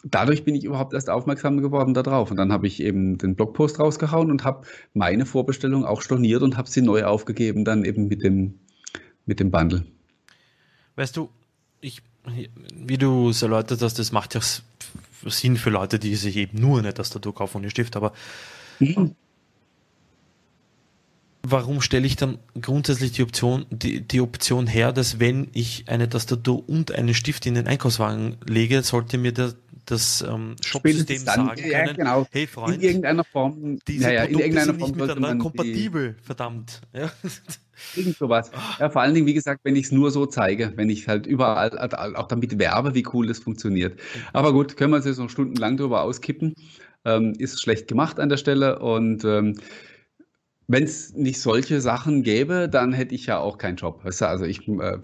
[0.04, 2.30] Dadurch bin ich überhaupt erst aufmerksam geworden darauf.
[2.30, 6.58] Und dann habe ich eben den Blogpost rausgehauen und habe meine Vorbestellung auch storniert und
[6.58, 8.58] habe sie neu aufgegeben, dann eben mit dem,
[9.24, 9.86] mit dem Bundle.
[10.96, 11.30] Weißt du,
[11.80, 12.02] ich
[12.74, 14.40] wie du es erläutert hast, das macht ja
[15.24, 18.12] Sinn für Leute, die sich eben nur eine Tastatur kaufen und einen Stift, aber
[18.78, 19.14] mhm.
[21.42, 26.08] warum stelle ich dann grundsätzlich die Option, die, die Option her, dass wenn ich eine
[26.08, 29.54] Tastatur und einen Stift in den Einkaufswagen lege, sollte mir der,
[29.86, 32.26] das ähm, Shop-System sagen können, ja, genau.
[32.30, 36.16] hey Freund, in irgendeiner Form, diese ja, Produkte in irgendeiner sind nicht Form miteinander kompatibel,
[36.22, 36.80] verdammt.
[36.92, 37.10] Ja.
[37.94, 38.50] Irgend sowas.
[38.78, 41.26] Ja, vor allen Dingen, wie gesagt, wenn ich es nur so zeige, wenn ich halt
[41.26, 41.78] überall
[42.16, 44.00] auch damit werbe, wie cool das funktioniert.
[44.32, 46.54] Aber gut, können wir uns jetzt noch stundenlang drüber auskippen.
[47.04, 49.56] Ähm, ist schlecht gemacht an der Stelle und ähm,
[50.68, 54.04] wenn es nicht solche Sachen gäbe, dann hätte ich ja auch keinen Job.
[54.04, 54.28] Weißt du?
[54.28, 54.98] Also ich, äh,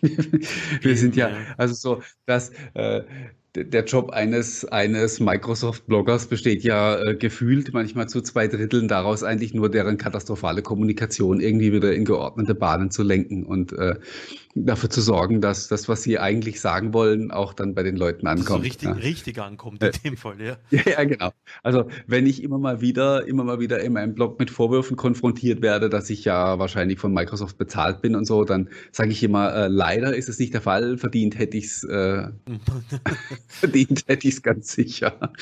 [0.82, 3.02] wir sind ja, also so, dass äh,
[3.54, 9.54] der Job eines, eines Microsoft-Bloggers besteht ja äh, gefühlt manchmal zu zwei Dritteln daraus, eigentlich
[9.54, 13.44] nur deren katastrophale Kommunikation irgendwie wieder in geordnete Bahnen zu lenken.
[13.44, 13.96] Und äh,
[14.54, 18.26] dafür zu sorgen, dass das, was sie eigentlich sagen wollen, auch dann bei den Leuten
[18.26, 18.48] ankommt.
[18.48, 18.94] So richtig, ja.
[18.94, 20.56] richtig ankommt in dem Fall, ja.
[20.70, 20.80] ja.
[20.86, 21.32] Ja, genau.
[21.62, 25.62] Also wenn ich immer mal wieder, immer mal wieder in meinem Blog mit Vorwürfen konfrontiert
[25.62, 29.54] werde, dass ich ja wahrscheinlich von Microsoft bezahlt bin und so, dann sage ich immer,
[29.54, 32.28] äh, leider ist es nicht der Fall, verdient hätte ich es, äh,
[33.46, 35.32] verdient hätte ich es ganz sicher.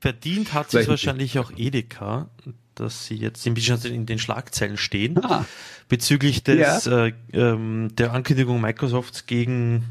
[0.00, 2.30] Verdient hat es wahrscheinlich auch Edeka,
[2.76, 5.44] dass sie jetzt in den Schlagzeilen stehen, ah.
[5.88, 7.06] bezüglich des, ja.
[7.06, 9.84] äh, ähm, der Ankündigung Microsofts gegen,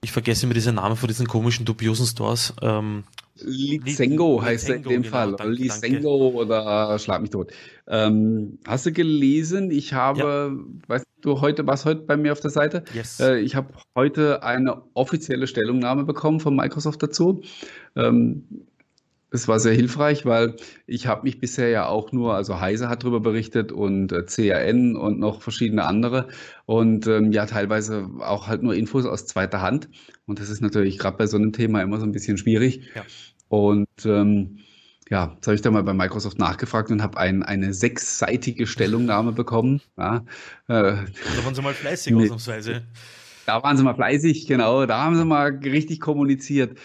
[0.00, 2.54] ich vergesse immer diesen Namen von diesen komischen, dubiosen Stores.
[2.62, 3.04] Ähm,
[3.38, 5.34] Lizengo heißt er in dem genau, Fall.
[5.36, 6.36] Danke, Lizengo danke.
[6.36, 7.52] oder Schlag mich tot.
[7.86, 9.70] Ähm, hast du gelesen?
[9.70, 10.64] Ich habe, ja.
[10.88, 12.84] weißt du heute, was heute bei mir auf der Seite?
[12.94, 13.20] Yes.
[13.20, 17.42] Äh, ich habe heute eine offizielle Stellungnahme bekommen von Microsoft dazu.
[17.94, 18.44] Ähm,
[19.36, 23.02] das war sehr hilfreich, weil ich habe mich bisher ja auch nur, also Heise hat
[23.02, 26.28] darüber berichtet und äh, CRN und noch verschiedene andere
[26.64, 29.90] und ähm, ja teilweise auch halt nur Infos aus zweiter Hand
[30.24, 33.04] und das ist natürlich gerade bei so einem Thema immer so ein bisschen schwierig ja.
[33.48, 34.60] und ähm,
[35.10, 39.32] ja, jetzt habe ich da mal bei Microsoft nachgefragt und habe ein, eine sechsseitige Stellungnahme
[39.32, 39.80] bekommen.
[39.96, 40.24] Ja,
[40.66, 41.04] äh, da
[41.44, 42.82] waren Sie mal fleißig ausnahmsweise.
[43.46, 44.86] Da waren sie mal fleißig, genau.
[44.86, 46.78] Da haben sie mal richtig kommuniziert.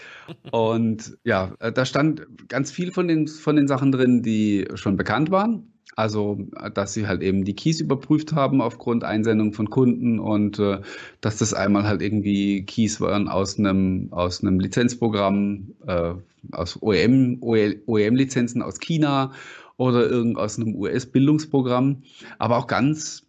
[0.52, 4.96] Und ja, äh, da stand ganz viel von den, von den Sachen drin, die schon
[4.96, 5.72] bekannt waren.
[5.94, 6.38] Also,
[6.72, 10.80] dass sie halt eben die Keys überprüft haben aufgrund Einsendung von Kunden und äh,
[11.20, 16.14] dass das einmal halt irgendwie Keys waren aus einem, aus einem Lizenzprogramm, äh,
[16.52, 19.32] aus OEM, OEM-Lizenzen aus China
[19.76, 22.02] oder irgend aus einem US-Bildungsprogramm.
[22.38, 23.26] Aber auch ganz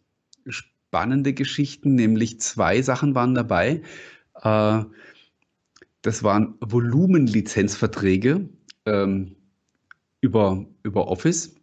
[0.94, 3.82] spannende Geschichten, nämlich zwei Sachen waren dabei.
[4.44, 4.84] Äh,
[6.04, 8.48] das waren Volumenlizenzverträge
[8.86, 9.36] ähm,
[10.22, 11.56] über, über Office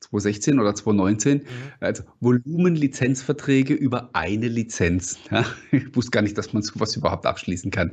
[0.00, 1.38] 2016 oder 2019.
[1.38, 1.42] Mhm.
[1.80, 5.20] Also Volumenlizenzverträge über eine Lizenz.
[5.30, 7.92] Ja, ich wusste gar nicht, dass man sowas überhaupt abschließen kann.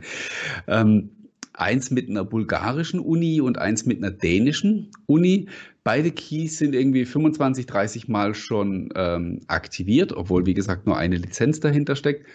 [0.67, 1.22] Ähm,
[1.53, 5.49] eins mit einer bulgarischen Uni und eins mit einer dänischen Uni.
[5.83, 11.17] Beide Keys sind irgendwie 25, 30 Mal schon ähm, aktiviert, obwohl, wie gesagt, nur eine
[11.17, 12.25] Lizenz dahinter steckt.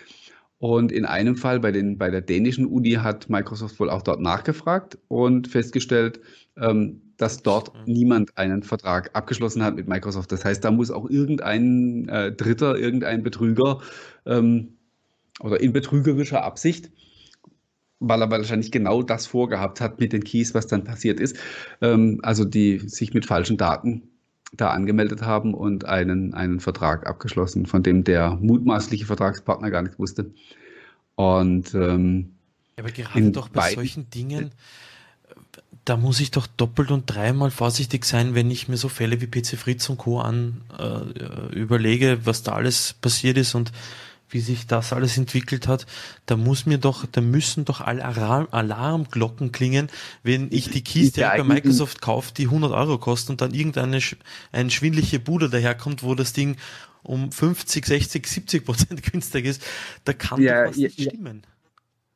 [0.59, 4.20] Und in einem Fall bei, den, bei der dänischen Uni hat Microsoft wohl auch dort
[4.20, 6.20] nachgefragt und festgestellt,
[6.57, 7.92] ähm, dass dort mhm.
[7.92, 10.33] niemand einen Vertrag abgeschlossen hat mit Microsoft.
[10.33, 13.81] Das heißt, da muss auch irgendein äh, Dritter, irgendein Betrüger
[14.26, 14.78] ähm,
[15.40, 16.90] oder in betrügerischer Absicht
[18.00, 21.37] weil er wahrscheinlich genau das vorgehabt hat mit den Keys, was dann passiert ist.
[21.80, 24.02] Ähm, also die sich mit falschen Daten
[24.52, 29.98] da angemeldet haben und einen, einen Vertrag abgeschlossen, von dem der mutmaßliche Vertragspartner gar nichts
[29.98, 30.30] wusste.
[31.16, 32.34] Und ähm,
[32.78, 34.52] aber gerade doch bei solchen Dingen,
[35.84, 39.26] da muss ich doch doppelt und dreimal vorsichtig sein, wenn ich mir so Fälle wie
[39.26, 40.20] PC Fritz und Co.
[40.20, 43.72] an äh, überlege, was da alles passiert ist und
[44.31, 45.87] wie sich das alles entwickelt hat,
[46.27, 49.88] da muss mir doch, da müssen doch alle Alarm, Alarmglocken klingen,
[50.23, 54.01] wenn ich die Keys direkt bei Microsoft kaufe, die 100 Euro kosten und dann irgendeine
[54.53, 56.57] ein schwindliche Bude daherkommt, wo das Ding
[57.03, 59.62] um 50, 60, 70 Prozent günstiger ist,
[60.05, 61.43] da kann ja, doch was nicht ja, stimmen.
[61.45, 61.58] Ja,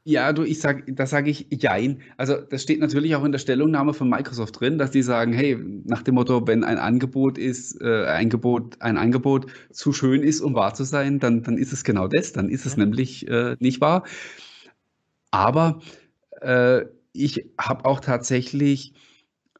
[0.05, 2.01] du, ich sag, da sage ich Jein.
[2.17, 5.57] Also das steht natürlich auch in der Stellungnahme von Microsoft drin, dass die sagen, hey,
[5.85, 10.41] nach dem Motto, wenn ein Angebot ist, äh, ein Angebot, ein Angebot zu schön ist,
[10.41, 12.85] um wahr zu sein, dann, dann ist es genau das, dann ist es ja.
[12.85, 14.05] nämlich äh, nicht wahr.
[15.31, 15.81] Aber
[16.41, 18.95] äh, ich habe auch tatsächlich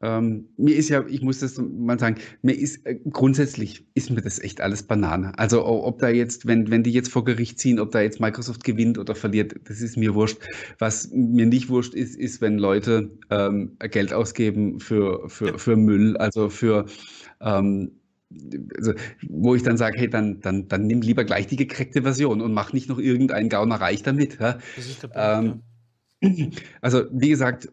[0.03, 4.21] ähm, mir ist ja, ich muss das mal sagen, mir ist äh, grundsätzlich ist mir
[4.21, 5.31] das echt alles Banane.
[5.39, 8.65] Also ob da jetzt, wenn, wenn die jetzt vor Gericht ziehen, ob da jetzt Microsoft
[8.65, 10.39] gewinnt oder verliert, das ist mir wurscht.
[10.77, 16.17] Was mir nicht wurscht ist, ist, wenn Leute ähm, Geld ausgeben für, für, für Müll,
[16.17, 16.85] also für
[17.39, 17.91] ähm,
[18.75, 18.93] also,
[19.29, 22.51] wo ich dann sage, hey, dann, dann, dann nimm lieber gleich die gekreckte Version und
[22.51, 24.39] mach nicht noch irgendeinen Gauner reich damit.
[24.39, 24.57] Ja?
[24.75, 25.59] Das ist der Punkt, ähm, ja.
[26.81, 27.69] Also, wie gesagt,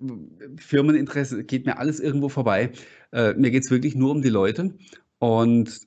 [0.57, 2.71] Firmeninteresse geht mir alles irgendwo vorbei.
[3.13, 4.75] Äh, mir geht es wirklich nur um die Leute.
[5.19, 5.81] Und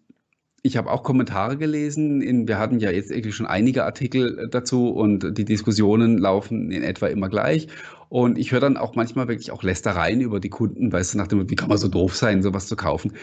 [0.62, 2.22] ich habe auch Kommentare gelesen.
[2.22, 6.84] In, wir hatten ja jetzt eigentlich schon einige Artikel dazu und die Diskussionen laufen in
[6.84, 7.68] etwa immer gleich.
[8.10, 11.28] Und ich höre dann auch manchmal wirklich auch Lästereien über die Kunden, weißt du, nach
[11.28, 13.14] dem, wie kann man so doof sein, sowas zu kaufen.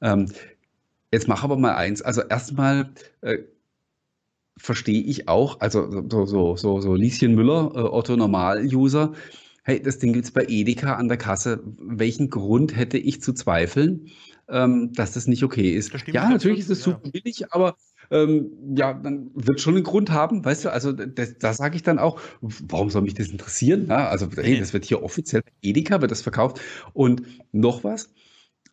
[0.00, 0.26] Ähm,
[1.10, 2.00] jetzt mach aber mal eins.
[2.00, 2.90] Also erstmal
[3.22, 3.38] äh,
[4.56, 9.12] verstehe ich auch, also so, so, so, so Lieschen Müller, äh, Otto Normal-User,
[9.64, 11.62] hey, das Ding gibt's bei Edeka an der Kasse.
[11.78, 14.10] Welchen Grund hätte ich zu zweifeln,
[14.48, 15.92] ähm, dass das nicht okay ist?
[16.06, 17.10] Ja, natürlich ist es super ja.
[17.10, 17.76] billig, aber
[18.10, 21.98] ähm, ja, dann wird schon einen Grund haben, weißt du, also da sage ich dann
[21.98, 23.86] auch, warum soll mich das interessieren?
[23.88, 26.60] Ja, also hey, das wird hier offiziell bei Edeka, wird das verkauft.
[26.92, 28.12] Und noch was,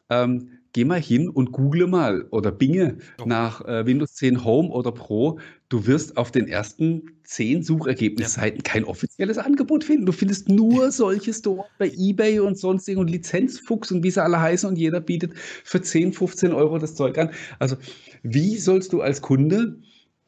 [0.10, 3.26] ähm, geh mal hin und google mal oder binge oh.
[3.26, 5.40] nach äh, Windows 10 Home oder Pro.
[5.70, 8.64] Du wirst auf den ersten zehn Suchergebnisseiten ja.
[8.64, 10.06] kein offizielles Angebot finden.
[10.06, 14.40] Du findest nur solche Stores bei eBay und sonstigen und Lizenzfuchs und wie sie alle
[14.40, 17.32] heißen und jeder bietet für 10, 15 Euro das Zeug an.
[17.60, 17.78] Also
[18.24, 19.80] wie sollst du als Kunde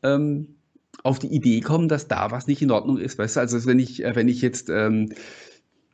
[0.02, 0.56] ähm,
[1.04, 3.18] auf die Idee kommen, dass da was nicht in Ordnung ist?
[3.18, 5.10] Weißt du, also wenn ich, äh, wenn ich jetzt ähm,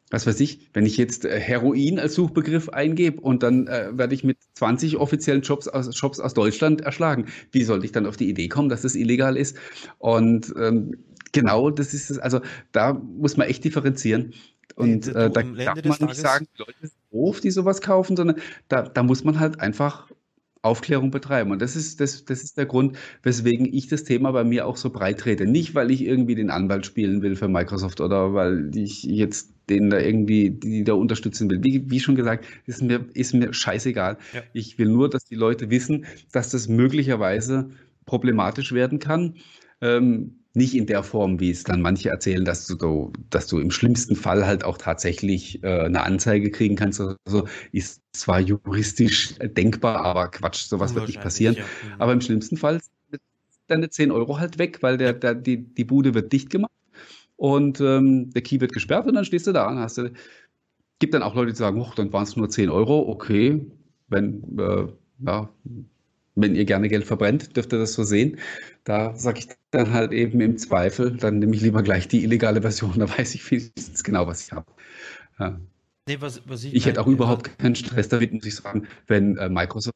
[0.10, 4.16] was weiß ich, wenn ich jetzt äh, Heroin als Suchbegriff eingebe und dann äh, werde
[4.16, 8.18] ich mit 20 offiziellen Shops aus, Shops aus Deutschland erschlagen, wie sollte ich dann auf
[8.18, 9.58] die Idee kommen, dass das illegal ist?
[9.98, 10.98] Und ähm,
[11.32, 12.42] genau das ist es, also
[12.72, 14.34] da muss man echt differenzieren.
[14.76, 18.38] Und äh, da darf man nicht sagen, die Leute sind doof, die sowas kaufen, sondern
[18.70, 20.10] da, da muss man halt einfach
[20.62, 21.52] Aufklärung betreiben.
[21.52, 24.76] Und das ist, das, das ist der Grund, weswegen ich das Thema bei mir auch
[24.78, 25.46] so breit trete.
[25.46, 29.90] Nicht, weil ich irgendwie den Anwalt spielen will für Microsoft oder weil ich jetzt den
[29.90, 31.64] da irgendwie, die da unterstützen will.
[31.64, 34.18] Wie, wie schon gesagt, ist mir, ist mir scheißegal.
[34.34, 34.42] Ja.
[34.52, 37.70] Ich will nur, dass die Leute wissen, dass das möglicherweise
[38.06, 39.36] problematisch werden kann.
[39.82, 43.72] Ähm, nicht in der Form, wie es dann manche erzählen, dass du, dass du im
[43.72, 47.00] schlimmsten Fall halt auch tatsächlich äh, eine Anzeige kriegen kannst.
[47.00, 51.56] Also ist zwar juristisch denkbar, aber Quatsch, sowas wird nicht passieren.
[51.56, 51.64] Ja.
[51.64, 52.02] Mhm.
[52.02, 53.22] Aber im schlimmsten Fall sind
[53.68, 56.72] deine 10 Euro halt weg, weil der, der, die, die Bude wird dicht gemacht
[57.36, 60.12] und ähm, der Key wird gesperrt und dann stehst du da und hast du.
[61.02, 63.66] Gibt dann auch Leute, die sagen, dann waren es nur 10 Euro, okay,
[64.10, 64.88] wenn, äh,
[65.26, 65.50] ja,
[66.42, 68.38] wenn ihr gerne Geld verbrennt, dürft ihr das so sehen.
[68.84, 72.62] Da sage ich dann halt eben im Zweifel, dann nehme ich lieber gleich die illegale
[72.62, 74.72] Version, da weiß ich wenigstens genau, was ich habe.
[75.40, 75.60] Ja.
[76.08, 79.38] Nee, was, was ich, ich hätte auch überhaupt keinen Stress damit, muss ich sagen, wenn
[79.38, 79.96] äh, Microsoft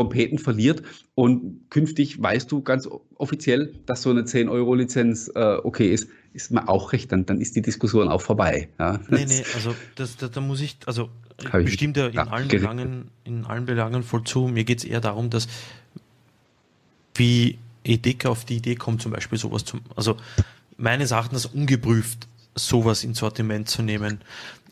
[0.00, 0.82] Trompeten verliert
[1.14, 6.68] und künftig weißt du ganz offiziell, dass so eine 10-Euro-Lizenz äh, okay ist, ist mir
[6.68, 8.68] auch recht, dann, dann ist die Diskussion auch vorbei.
[8.78, 8.98] Ja.
[9.10, 12.48] Nee, nee, also das, da, da muss ich, also ich bestimmt ja in, ja, allen
[12.48, 14.48] Belangen, in allen Belangen voll zu.
[14.48, 15.48] Mir geht es eher darum, dass
[17.14, 20.16] wie Edeka auf die Idee kommt, zum Beispiel sowas zu, also
[20.78, 24.22] meines Erachtens ungeprüft sowas ins Sortiment zu nehmen.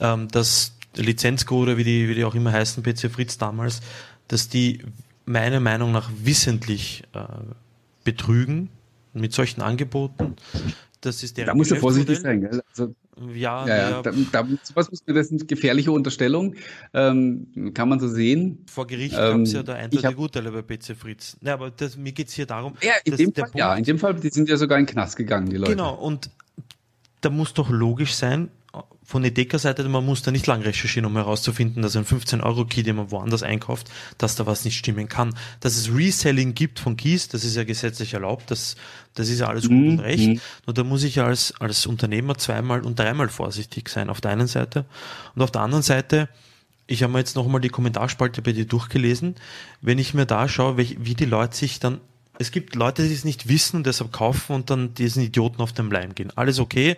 [0.01, 3.83] Ähm, dass Lizenzcode, wie die, wie die auch immer heißen, PC Fritz damals,
[4.29, 4.81] dass die
[5.29, 7.21] meiner Meinung nach wissentlich äh,
[8.05, 8.71] betrügen
[9.13, 10.37] mit solchen Angeboten.
[11.01, 12.61] Das ist der Da musst du vorsichtig sein, gell?
[12.71, 12.95] Also,
[13.33, 14.03] ja, ja, ja.
[14.03, 16.57] Da, da, was muss das sind gefährliche Unterstellungen,
[16.93, 18.65] ähm, kann man so sehen.
[18.71, 21.37] Vor Gericht ähm, gab es ja da eindeutige Urteile bei PC Fritz.
[21.41, 23.85] Ja, aber das, mir geht es hier darum, ja, in dem Fall, Punkt, ja, in
[23.85, 25.73] dem Fall, die sind ja sogar in den Knast gegangen, die Leute.
[25.73, 26.31] Genau, und
[27.21, 28.51] da muss doch logisch sein,
[29.09, 33.11] von Edeka-Seite, man muss da nicht lang recherchieren, um herauszufinden, dass ein 15-Euro-Key, den man
[33.11, 35.35] woanders einkauft, dass da was nicht stimmen kann.
[35.61, 38.77] Dass es Reselling gibt von Keys, das ist ja gesetzlich erlaubt, das,
[39.15, 39.89] das ist ja alles gut mhm.
[39.93, 40.29] und recht.
[40.29, 40.41] Mhm.
[40.67, 44.47] Nur da muss ich als, als Unternehmer zweimal und dreimal vorsichtig sein, auf der einen
[44.47, 44.85] Seite.
[45.35, 46.29] Und auf der anderen Seite,
[46.87, 49.37] ich habe mir jetzt nochmal die Kommentarspalte bei dir durchgelesen.
[49.81, 52.03] Wenn ich mir da schaue, wie die Leute sich dann
[52.41, 55.73] es gibt Leute, die es nicht wissen und deshalb kaufen und dann diesen Idioten auf
[55.73, 56.31] den Leim gehen.
[56.37, 56.97] Alles okay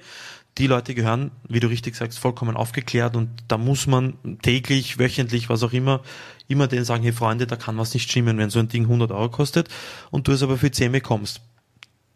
[0.60, 5.48] die Leute gehören, wie du richtig sagst, vollkommen aufgeklärt und da muss man täglich, wöchentlich,
[5.48, 6.02] was auch immer,
[6.48, 9.10] immer denen sagen, hey Freunde, da kann was nicht stimmen, wenn so ein Ding 100
[9.10, 9.68] Euro kostet
[10.10, 11.40] und du es aber für 10 bekommst.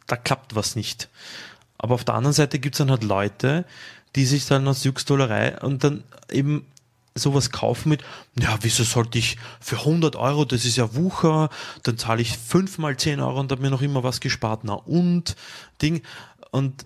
[0.07, 1.09] Da klappt was nicht.
[1.79, 3.65] Aber auf der anderen Seite gibt es dann halt Leute,
[4.15, 6.67] die sich dann aus Juxdollerei und dann eben
[7.15, 8.05] sowas kaufen mit,
[8.39, 11.49] ja, wieso sollte ich für 100 Euro, das ist ja Wucher,
[11.83, 15.35] dann zahle ich fünfmal 10 Euro und habe mir noch immer was gespart, na und,
[15.81, 16.03] Ding.
[16.51, 16.85] Und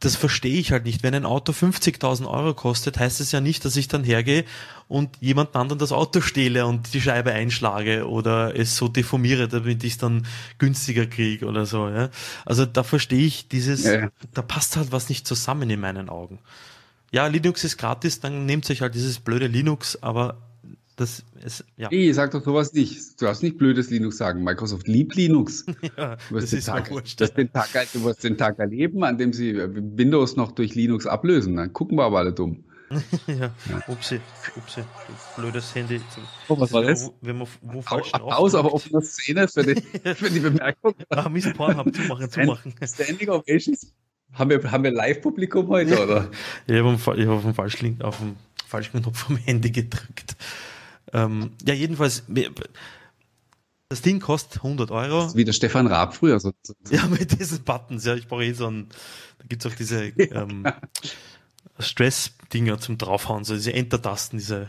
[0.00, 1.02] das verstehe ich halt nicht.
[1.02, 4.44] Wenn ein Auto 50.000 Euro kostet, heißt es ja nicht, dass ich dann hergehe
[4.86, 9.82] und jemand anderen das Auto stehle und die Scheibe einschlage oder es so deformiere, damit
[9.82, 10.26] ich es dann
[10.58, 11.88] günstiger kriege oder so.
[11.88, 12.10] Ja?
[12.44, 14.08] Also da verstehe ich dieses, ja.
[14.34, 16.38] da passt halt was nicht zusammen in meinen Augen.
[17.10, 20.36] Ja, Linux ist gratis, dann nehmt euch halt dieses blöde Linux, aber
[20.98, 21.88] das ist, ja.
[21.92, 23.20] Nee, sag doch sowas nicht.
[23.20, 24.42] Du darfst nicht blödes Linux sagen.
[24.42, 25.64] Microsoft liebt Linux.
[25.96, 29.56] ja, das ist Tag, das den Tag, du wirst den Tag erleben, an dem sie
[29.56, 31.54] Windows noch durch Linux ablösen.
[31.54, 32.64] Dann gucken wir aber alle dumm.
[33.28, 33.52] ja,
[33.86, 34.18] upsi,
[34.56, 36.00] upsi, du blödes Handy.
[36.48, 37.12] Oh, was war das?
[37.20, 39.80] Wenn man wo falsch Aus, aber offene Szene für die,
[40.14, 40.94] für die Bemerkung.
[41.10, 42.74] Ah, Mist, Pornhub, zumachen, zumachen.
[42.82, 43.94] Standing Ovations.
[44.32, 46.28] Haben wir, haben wir Live-Publikum heute, oder?
[46.66, 47.44] ich habe auf, hab auf,
[48.00, 48.36] auf den
[48.66, 50.36] falschen Knopf vom Handy gedrückt.
[51.12, 52.24] Ähm, ja, jedenfalls,
[53.88, 55.20] das Ding kostet 100 Euro.
[55.20, 56.38] Das ist wie der Stefan Raab früher.
[56.40, 56.74] So, so.
[56.90, 58.04] Ja, mit diesen Buttons.
[58.04, 58.88] Ja, ich brauche eh so einen,
[59.38, 60.66] da gibt es auch diese ähm,
[61.78, 64.68] Stress-Dinger zum draufhauen, so diese Enter-Tasten, diese.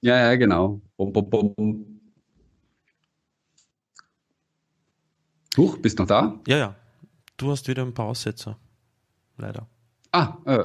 [0.00, 0.80] Ja, ja, genau.
[0.96, 2.00] Bum, bum, bum.
[5.56, 6.38] Huch, bist noch da?
[6.46, 6.76] Ja, ja.
[7.36, 8.58] Du hast wieder ein paar Aussetzer.
[9.36, 9.68] Leider.
[10.12, 10.64] Ah, äh,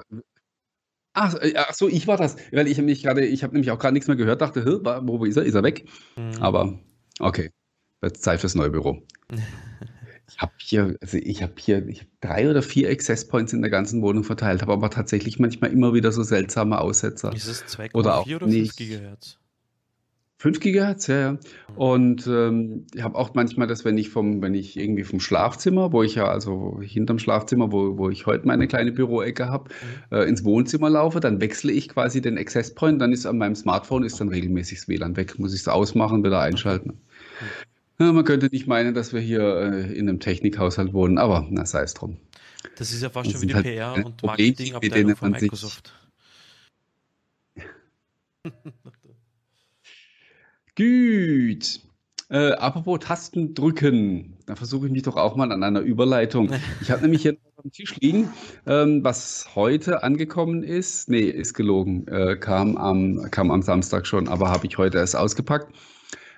[1.13, 2.35] ach, äh, ach so, ich war das.
[2.51, 5.25] Weil ich habe mich gerade, ich habe nämlich auch gerade nichts mehr gehört, dachte, wo,
[5.25, 5.43] ist er?
[5.43, 5.85] Ist er weg?
[6.15, 6.41] Mhm.
[6.41, 6.79] Aber
[7.19, 7.51] okay.
[8.03, 9.01] Jetzt Zeit fürs neue Büro.
[10.29, 13.61] Ich habe hier, also ich habe hier ich hab drei oder vier Access Points in
[13.61, 17.33] der ganzen Wohnung verteilt, habe aber tatsächlich manchmal immer wieder so seltsame Aussetzer.
[17.33, 19.37] Ist es 2,4 oder, auch oder 5 Gigahertz?
[20.43, 21.37] 5 Gigahertz, ja, ja.
[21.77, 25.93] Und ähm, ich habe auch manchmal das, wenn ich vom, wenn ich irgendwie vom Schlafzimmer,
[25.93, 29.69] wo ich ja, also hinterm Schlafzimmer, wo, wo ich heute meine kleine Büroecke habe,
[30.11, 30.17] mhm.
[30.17, 33.55] äh, ins Wohnzimmer laufe, dann wechsle ich quasi den Access Point, dann ist an meinem
[33.55, 36.89] Smartphone ist dann regelmäßig das WLAN weg, muss ich es ausmachen, wieder einschalten.
[36.89, 38.05] Mhm.
[38.05, 41.65] Ja, man könnte nicht meinen, dass wir hier äh, in einem Technikhaushalt wohnen, aber na,
[41.65, 42.17] sei es drum.
[42.75, 45.93] Das ist ja fast schon wie die halt PR- und Marketingabteilung von Microsoft.
[50.75, 51.81] Gut.
[52.29, 56.51] Äh, apropos Tasten drücken, da versuche ich mich doch auch mal an einer Überleitung.
[56.81, 58.29] Ich habe nämlich hier dem Tisch liegen,
[58.65, 61.09] ähm, was heute angekommen ist.
[61.09, 62.07] Nee, ist gelogen.
[62.07, 65.73] Äh, kam, am, kam am Samstag schon, aber habe ich heute erst ausgepackt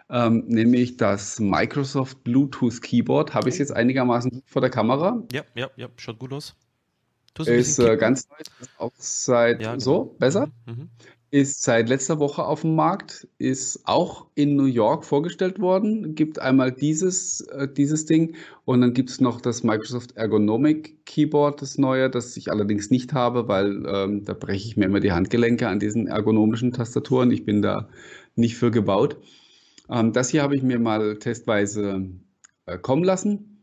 [0.10, 3.34] ähm, nämlich das Microsoft Bluetooth Keyboard.
[3.34, 5.24] Habe ich es jetzt einigermaßen vor der Kamera?
[5.32, 6.56] Ja, ja, ja, schaut gut aus.
[7.40, 8.38] Ist äh, ganz neu,
[8.78, 9.84] auch seit ja, genau.
[9.84, 10.48] so besser.
[10.66, 10.90] Mhm, mhm.
[11.36, 16.16] Ist seit letzter Woche auf dem Markt, ist auch in New York vorgestellt worden.
[16.16, 21.62] Gibt einmal dieses, äh, dieses Ding und dann gibt es noch das Microsoft Ergonomic Keyboard,
[21.62, 25.12] das neue, das ich allerdings nicht habe, weil ähm, da breche ich mir immer die
[25.12, 27.32] Handgelenke an diesen ergonomischen Tastaturen.
[27.32, 27.90] Ich bin da
[28.36, 29.18] nicht für gebaut.
[29.90, 32.12] Ähm, das hier habe ich mir mal testweise
[32.66, 33.62] äh, kommen lassen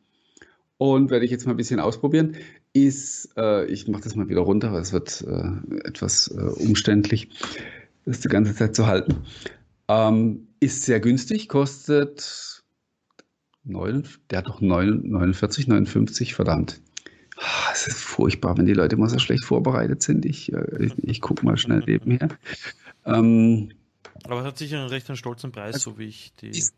[0.77, 2.37] und werde ich jetzt mal ein bisschen ausprobieren.
[2.75, 7.29] Ist, äh, ich mache das mal wieder runter, weil es wird äh, etwas äh, umständlich,
[8.07, 9.17] das die ganze Zeit zu halten.
[9.89, 12.63] Ähm, ist sehr günstig, kostet
[13.65, 16.81] 9, der hat doch 9, 49, 59, verdammt.
[17.37, 20.25] Ah, es ist furchtbar, wenn die Leute immer so schlecht vorbereitet sind.
[20.25, 22.29] Ich, äh, ich, ich gucke mal schnell nebenher.
[23.05, 23.73] Ähm,
[24.25, 26.51] aber es hat sicher einen recht stolzen Preis, also so wie ich die.
[26.51, 26.75] Ist,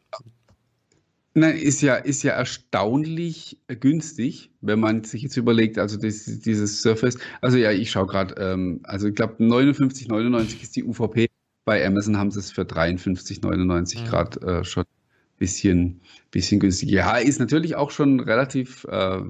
[1.34, 6.82] nein, ist ja, ist ja erstaunlich günstig, wenn man sich jetzt überlegt, also das, dieses
[6.82, 7.18] Surface.
[7.40, 11.28] Also ja, ich schaue gerade, ähm, also ich glaube 59,99 ist die UVP.
[11.64, 14.04] Bei Amazon haben sie es für 53,99 mhm.
[14.06, 16.90] Grad äh, schon ein bisschen, bisschen günstig.
[16.90, 19.20] Ja, ist natürlich auch schon relativ, äh,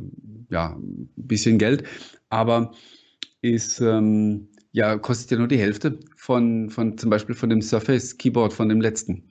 [0.51, 1.85] ja, ein bisschen Geld,
[2.29, 2.73] aber
[3.41, 8.19] ist, ähm, ja, kostet ja nur die Hälfte von, von zum Beispiel von dem Surface
[8.19, 9.23] Keyboard von dem letzten.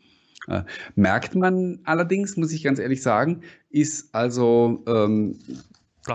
[0.48, 0.64] Äh,
[0.96, 5.40] merkt man allerdings, muss ich ganz ehrlich sagen, ist also, ähm,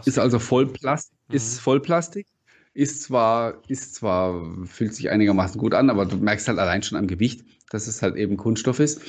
[0.04, 1.34] ist also Vollplastik, mhm.
[1.36, 2.26] ist Vollplastik
[2.78, 6.96] ist zwar, ist zwar, fühlt sich einigermaßen gut an, aber du merkst halt allein schon
[6.96, 9.00] am Gewicht, dass es halt eben Kunststoff ist.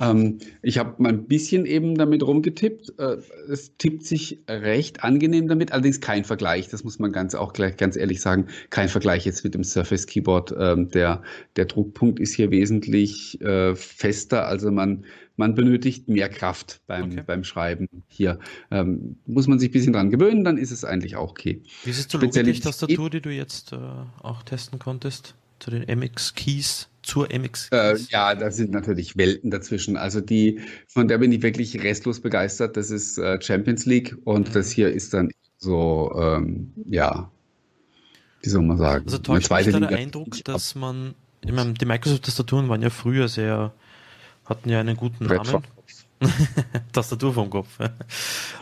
[0.00, 2.98] Ähm, ich habe mal ein bisschen eben damit rumgetippt.
[2.98, 3.18] Äh,
[3.50, 6.68] es tippt sich recht angenehm damit, allerdings kein Vergleich.
[6.68, 8.46] Das muss man ganz auch gleich ganz ehrlich sagen.
[8.70, 10.54] Kein Vergleich jetzt mit dem Surface Keyboard.
[10.58, 11.22] Ähm, der,
[11.56, 14.46] der Druckpunkt ist hier wesentlich äh, fester.
[14.46, 15.04] Also man,
[15.36, 17.22] man benötigt mehr Kraft beim, okay.
[17.26, 18.38] beim Schreiben hier.
[18.70, 21.62] Ähm, muss man sich ein bisschen dran gewöhnen, dann ist es eigentlich auch okay.
[21.84, 23.76] Wie ist es zur Logitech-Tastatur, die du jetzt äh,
[24.22, 25.34] auch testen konntest?
[25.58, 27.68] Zu den MX-Keys, zur MX?
[27.72, 29.96] Äh, ja, da sind natürlich Welten dazwischen.
[29.96, 32.76] Also die, von der bin ich wirklich restlos begeistert.
[32.76, 34.52] Das ist äh, Champions League und mhm.
[34.52, 37.30] das hier ist dann so, ähm, ja,
[38.42, 39.04] wie soll man sagen?
[39.06, 43.28] Also täuscht mich da der Eindruck, dass man, ich meine, die Microsoft-Tastaturen waren ja früher
[43.28, 43.72] sehr
[44.48, 45.62] hatten ja einen guten Namen.
[46.92, 47.78] Tastatur vom Kopf.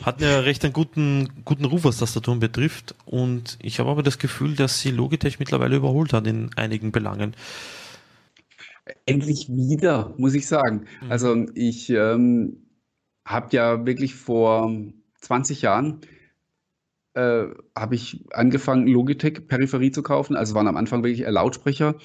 [0.02, 2.94] Hatten ja recht einen guten, guten Ruf, was Tastaturen betrifft.
[3.04, 7.34] Und ich habe aber das Gefühl, dass sie Logitech mittlerweile überholt hat in einigen Belangen.
[9.04, 10.86] Endlich wieder, muss ich sagen.
[11.02, 11.10] Mhm.
[11.10, 12.66] Also ich ähm,
[13.24, 14.70] habe ja wirklich vor
[15.20, 16.00] 20 Jahren
[17.16, 20.36] äh, habe ich angefangen, Logitech-Peripherie zu kaufen.
[20.36, 21.96] Also waren am Anfang wirklich Lautsprecher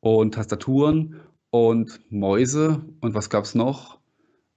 [0.00, 3.95] und Tastaturen und Mäuse und was gab es noch?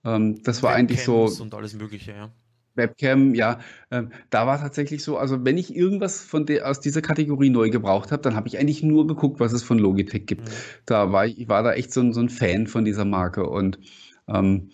[0.03, 1.29] Ähm, das war eigentlich so.
[1.39, 2.31] Und alles Mögliche, ja.
[2.75, 7.01] Webcam, ja, äh, da war tatsächlich so, also wenn ich irgendwas von der, aus dieser
[7.01, 10.47] Kategorie neu gebraucht habe, dann habe ich eigentlich nur geguckt, was es von Logitech gibt.
[10.47, 10.53] Mhm.
[10.85, 13.79] Da war ich, ich war da echt so, so ein Fan von dieser Marke und
[14.27, 14.69] ähm,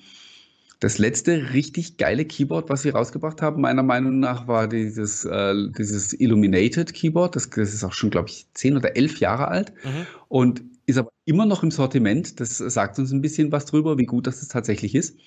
[0.79, 5.55] das letzte richtig geile Keyboard, was sie rausgebracht haben, meiner Meinung nach, war dieses, äh,
[5.77, 7.35] dieses Illuminated Keyboard.
[7.35, 10.05] Das, das ist auch schon, glaube ich, zehn oder elf Jahre alt mhm.
[10.27, 12.39] und ist aber immer noch im Sortiment.
[12.39, 15.17] Das sagt uns ein bisschen was drüber, wie gut das tatsächlich ist.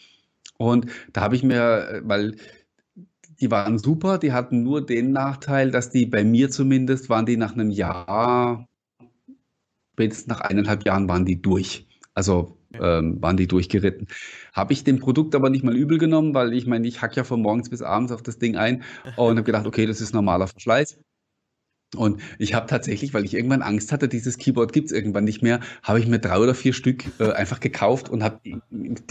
[0.57, 2.37] Und da habe ich mir, weil
[3.41, 7.37] die waren super, die hatten nur den Nachteil, dass die bei mir zumindest waren die
[7.37, 8.67] nach einem Jahr,
[9.93, 11.87] spätestens nach eineinhalb Jahren waren die durch.
[12.15, 14.09] Also ähm, waren die durchgeritten.
[14.53, 17.25] Habe ich dem Produkt aber nicht mal übel genommen, weil ich meine, ich hack ja
[17.25, 18.83] von morgens bis abends auf das Ding ein
[19.17, 20.99] und habe gedacht, okay, das ist normaler Verschleiß.
[21.97, 25.43] Und ich habe tatsächlich, weil ich irgendwann Angst hatte, dieses Keyboard gibt es irgendwann nicht
[25.43, 28.61] mehr, habe ich mir drei oder vier Stück äh, einfach gekauft und habe die,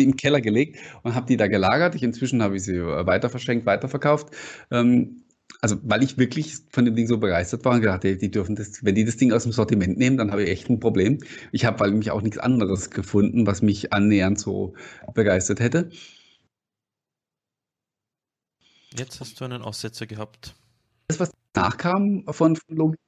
[0.04, 1.96] im Keller gelegt und habe die da gelagert.
[1.96, 4.28] Ich, inzwischen habe ich sie äh, weiter verschenkt, weiterverkauft.
[4.70, 5.24] Ähm,
[5.62, 8.56] also weil ich wirklich von dem Ding so begeistert war und gedacht, die, die dürfen
[8.56, 11.20] das, wenn die das Ding aus dem Sortiment nehmen, dann habe ich echt ein Problem.
[11.52, 14.76] Ich habe weil mich auch nichts anderes gefunden, was mich annähernd so
[15.16, 15.90] begeistert hätte.
[18.96, 20.56] Jetzt hast du einen Aussetzer gehabt.
[21.08, 23.00] Das, was nachkam von, von Logik.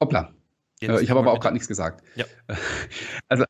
[0.00, 0.32] Hoppla.
[0.80, 2.04] Jetzt ich habe aber auch gerade nichts gesagt.
[2.16, 2.24] Ja.
[3.28, 3.44] Also,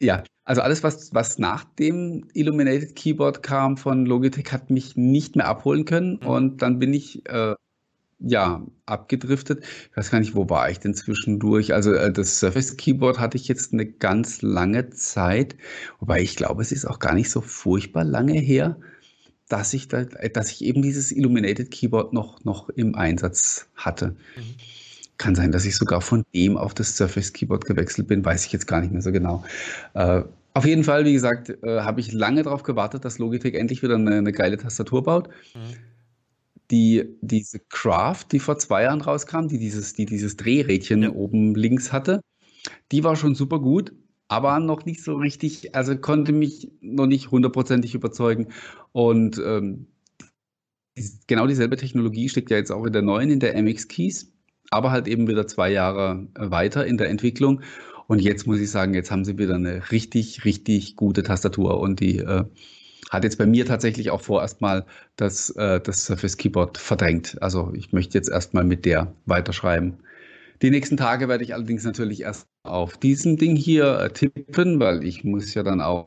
[0.00, 5.36] ja, also alles, was, was nach dem Illuminated Keyboard kam von Logitech, hat mich nicht
[5.36, 6.18] mehr abholen können.
[6.22, 6.26] Mhm.
[6.26, 7.54] Und dann bin ich äh,
[8.18, 9.64] ja abgedriftet.
[9.90, 11.74] Ich weiß gar nicht, wo war ich denn zwischendurch?
[11.74, 15.56] Also äh, das Surface Keyboard hatte ich jetzt eine ganz lange Zeit,
[16.00, 18.78] wobei ich glaube, es ist auch gar nicht so furchtbar lange her
[19.50, 24.16] dass ich, da, dass ich eben dieses Illuminated Keyboard noch, noch im Einsatz hatte.
[24.36, 24.54] Mhm.
[25.18, 28.52] Kann sein, dass ich sogar von dem auf das Surface Keyboard gewechselt bin, weiß ich
[28.52, 29.44] jetzt gar nicht mehr so genau.
[29.94, 30.22] Äh,
[30.54, 33.96] auf jeden Fall, wie gesagt, äh, habe ich lange darauf gewartet, dass Logitech endlich wieder
[33.96, 35.28] eine, eine geile Tastatur baut.
[35.54, 35.76] Mhm.
[36.70, 41.10] Die, diese Craft, die vor zwei Jahren rauskam, die dieses, die dieses Drehrädchen ja.
[41.10, 42.20] oben links hatte,
[42.92, 43.92] die war schon super gut,
[44.30, 48.46] aber noch nicht so richtig, also konnte mich noch nicht hundertprozentig überzeugen.
[48.92, 49.88] Und ähm,
[51.26, 54.32] genau dieselbe Technologie steckt ja jetzt auch in der neuen, in der MX Keys,
[54.70, 57.62] aber halt eben wieder zwei Jahre äh, weiter in der Entwicklung.
[58.06, 61.98] Und jetzt muss ich sagen, jetzt haben sie wieder eine richtig, richtig gute Tastatur und
[61.98, 62.44] die äh,
[63.10, 67.36] hat jetzt bei mir tatsächlich auch vorerst mal das, äh, das Surface Keyboard verdrängt.
[67.42, 69.98] Also ich möchte jetzt erstmal mit der weiterschreiben.
[70.62, 75.04] Die nächsten Tage werde ich allerdings natürlich erst auf diesem Ding hier äh, tippen, weil
[75.04, 76.06] ich muss ja dann auch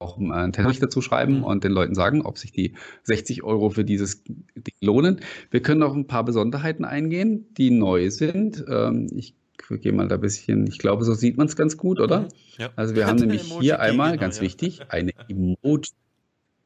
[0.00, 1.44] auch einen Test dazu schreiben mhm.
[1.44, 2.74] und den Leuten sagen, ob sich die
[3.04, 5.20] 60 Euro für dieses Ding lohnen.
[5.50, 8.64] Wir können noch ein paar Besonderheiten eingehen, die neu sind.
[8.68, 9.34] Ähm, ich
[9.80, 12.22] gehe mal da ein bisschen, ich glaube, so sieht man es ganz gut, oder?
[12.22, 12.28] Mhm.
[12.58, 12.70] Ja.
[12.76, 14.42] Also wir haben nämlich hier einmal, genau, ganz ja.
[14.42, 15.90] wichtig, eine Emoji.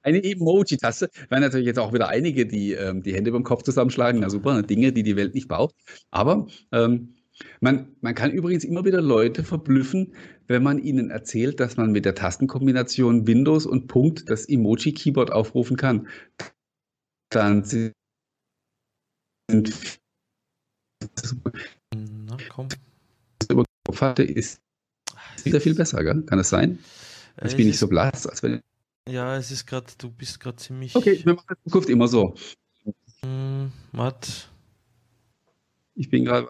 [0.03, 1.11] Eine Emoji-Taste.
[1.29, 4.21] Werden natürlich jetzt auch wieder einige, die ähm, die Hände beim Kopf zusammenschlagen.
[4.21, 5.75] Na super, Dinge, die die Welt nicht braucht.
[6.11, 7.18] Aber ähm,
[7.61, 10.15] man, man kann übrigens immer wieder Leute verblüffen,
[10.47, 15.77] wenn man ihnen erzählt, dass man mit der Tastenkombination Windows und Punkt das Emoji-Keyboard aufrufen
[15.77, 16.09] kann.
[17.31, 17.93] Dann sind
[21.95, 22.69] Na, komm.
[23.51, 24.61] über Kopf hatte, ist
[25.45, 26.23] wieder viel besser, gell?
[26.23, 26.79] Kann das sein?
[27.45, 28.61] Ich bin nicht so blass, als wenn
[29.09, 30.95] ja, es ist gerade, du bist gerade ziemlich.
[30.95, 32.35] Okay, wir machen in Zukunft immer so.
[33.91, 34.51] Matt.
[35.95, 36.49] Ich bin gerade.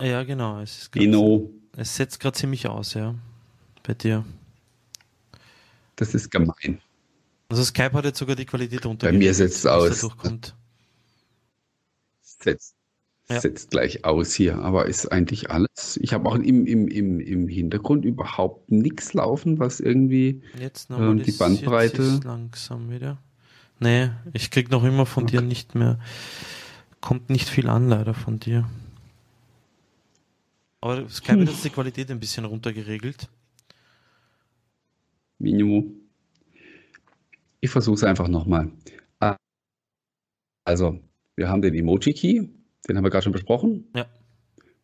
[0.00, 0.60] Ja, genau.
[0.60, 1.50] Es, ist grad, genau.
[1.76, 3.14] es setzt gerade ziemlich aus, ja.
[3.82, 4.24] Bei dir.
[5.96, 6.80] Das ist gemein.
[7.48, 9.06] Also Skype hat jetzt sogar die Qualität runter.
[9.08, 10.00] Bei mir setzt es aus.
[10.00, 10.54] Durchkommt.
[12.22, 12.76] Setzt
[13.28, 13.40] ja.
[13.40, 15.98] setzt gleich aus hier, aber ist eigentlich alles.
[16.00, 21.14] Ich habe auch im, im, im, im Hintergrund überhaupt nichts laufen, was irgendwie Jetzt äh,
[21.16, 22.02] die Bandbreite.
[22.02, 23.18] Jetzt langsam wieder.
[23.78, 25.38] Nee, ich krieg noch immer von okay.
[25.38, 25.98] dir nicht mehr.
[27.06, 28.68] Kommt nicht viel an, leider von dir.
[30.80, 33.28] Aber Skype hat jetzt die Qualität ein bisschen runtergeregelt.
[35.38, 36.00] Minimum.
[37.60, 38.72] Ich versuche es einfach nochmal.
[40.64, 40.98] Also,
[41.36, 42.48] wir haben den Emoji-Key,
[42.88, 43.88] den haben wir gerade schon besprochen.
[43.94, 44.06] Ja.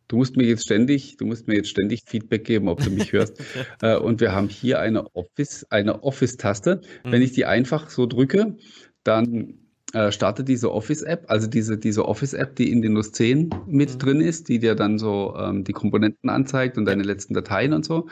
[0.07, 3.11] Du musst mir jetzt ständig, du musst mir jetzt ständig Feedback geben, ob du mich
[3.11, 3.37] hörst.
[3.81, 6.83] äh, und wir haben hier eine Office, eine Office-Taste.
[7.03, 7.11] Mhm.
[7.11, 8.55] Wenn ich die einfach so drücke,
[9.03, 9.62] dann
[9.93, 13.99] äh, startet diese Office-App, also diese, diese Office-App, die in Windows 10 mit mhm.
[13.99, 17.85] drin ist, die dir dann so ähm, die Komponenten anzeigt und deine letzten Dateien und
[17.85, 18.07] so.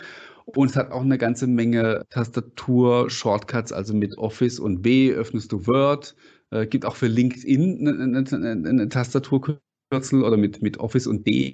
[0.46, 5.66] Und es hat auch eine ganze Menge Tastatur-Shortcuts, also mit Office und B öffnest du
[5.68, 6.16] Word.
[6.52, 9.60] Äh, gibt auch für LinkedIn eine, eine, eine, eine Tastatur
[9.92, 11.54] Kürzel oder mit, mit Office und D,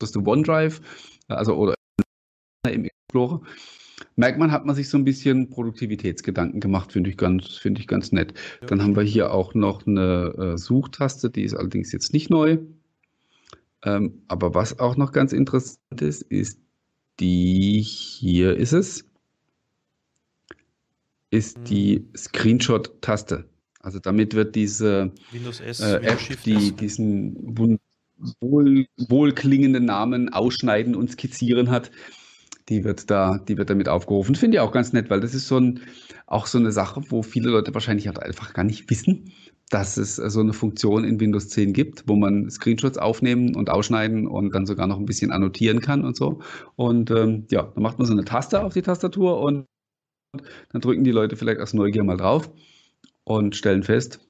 [0.00, 0.80] das du OneDrive,
[1.28, 1.74] also oder
[2.68, 3.40] im Explorer.
[4.16, 7.86] Merkt man, hat man sich so ein bisschen Produktivitätsgedanken gemacht, finde ich ganz, finde ich
[7.86, 8.34] ganz nett.
[8.60, 8.68] Ja.
[8.68, 12.58] Dann haben wir hier auch noch eine äh, Suchtaste, die ist allerdings jetzt nicht neu.
[13.84, 16.58] Ähm, aber was auch noch ganz interessant ist, ist
[17.20, 19.04] die, hier ist es,
[21.30, 21.64] ist mhm.
[21.64, 23.44] die Screenshot-Taste.
[23.80, 27.58] Also damit wird diese Windows S, äh, App, die diesen
[28.40, 31.90] wohl, wohlklingenden Namen ausschneiden und skizzieren hat,
[32.68, 34.34] die wird da, die wird damit aufgerufen.
[34.34, 35.80] Finde ich auch ganz nett, weil das ist so ein,
[36.26, 39.32] auch so eine Sache, wo viele Leute wahrscheinlich auch einfach gar nicht wissen,
[39.70, 44.26] dass es so eine Funktion in Windows 10 gibt, wo man Screenshots aufnehmen und ausschneiden
[44.26, 46.40] und dann sogar noch ein bisschen annotieren kann und so.
[46.76, 49.66] Und ähm, ja, dann macht man so eine Taste auf die Tastatur und
[50.72, 52.50] dann drücken die Leute vielleicht aus Neugier mal drauf
[53.24, 54.20] und stellen fest,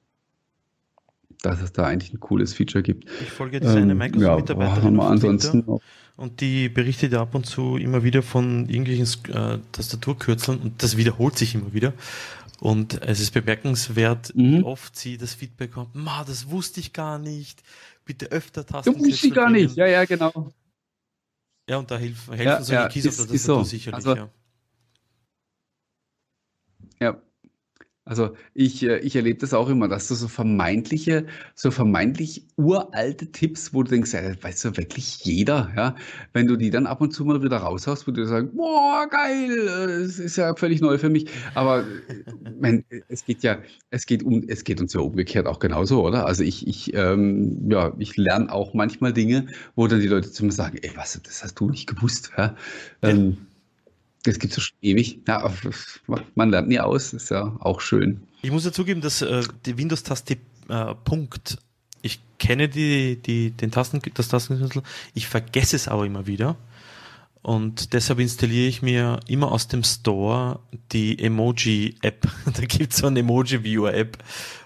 [1.45, 3.09] dass es da eigentlich ein cooles Feature gibt.
[3.21, 5.65] Ich folge jetzt eine ähm, Microsoft-Mitarbeiterin ja, ansonsten
[6.17, 10.97] und die berichtet ja ab und zu immer wieder von irgendwelchen äh, Tastaturkürzeln und das
[10.97, 11.93] wiederholt sich immer wieder.
[12.61, 14.59] Und es ist bemerkenswert, mhm.
[14.59, 17.63] wie oft sie das Feedback kommt, ma, das wusste ich gar nicht,
[18.05, 18.93] bitte öfter Tasten.
[18.93, 20.53] Das wusste ich gar nicht, ja, ja, genau.
[21.69, 23.65] Ja, und da helfen, helfen ja, solche ja, Keys ist, auf der Tastatur so.
[23.65, 24.17] sicherlich, also.
[24.17, 24.31] Ja,
[28.07, 33.33] also ich, äh, ich erlebe das auch immer, dass du so vermeintliche, so vermeintlich uralte
[33.33, 35.97] Tipps, wo du denkst, ja, das weiß ja wirklich jeder, ja.
[36.35, 39.67] Wenn du die dann ab und zu mal wieder raushaust, wo du sagst, boah, geil,
[40.07, 41.27] das ist ja völlig neu für mich.
[41.55, 41.85] Aber äh,
[42.61, 43.59] mein, es geht ja,
[43.91, 46.27] es geht um, es geht uns ja umgekehrt auch genauso, oder?
[46.27, 49.47] Also ich, ich, ähm, ja, ich lerne auch manchmal Dinge,
[49.77, 52.55] wo dann die Leute zu mir sagen, ey, was, das hast du nicht gewusst, ja.
[53.03, 53.19] ja.
[54.25, 55.21] Das gibt es schon ewig.
[55.29, 55.51] Ja,
[56.35, 58.23] man lernt nie aus, ist ja auch schön.
[58.43, 61.59] Ich muss ja zugeben, dass äh, die Windows-Taste äh, Punkt,
[62.03, 64.83] ich kenne die, die, den Tasten, das Tastenkürzel,
[65.15, 66.57] ich vergesse es aber immer wieder.
[67.43, 70.61] Und deshalb installiere ich mir immer aus dem Store
[70.93, 72.27] die Emoji-App.
[72.47, 74.17] da gibt es so eine Emoji-Viewer-App,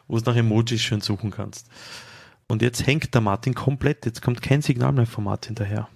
[0.06, 1.66] wo du nach Emojis schön suchen kannst.
[2.46, 5.88] Und jetzt hängt der Martin komplett, jetzt kommt kein Signal mehr vom Martin daher.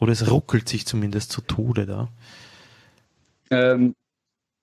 [0.00, 2.08] Oder es ruckelt sich zumindest zu Tode da.
[3.52, 3.94] Ähm,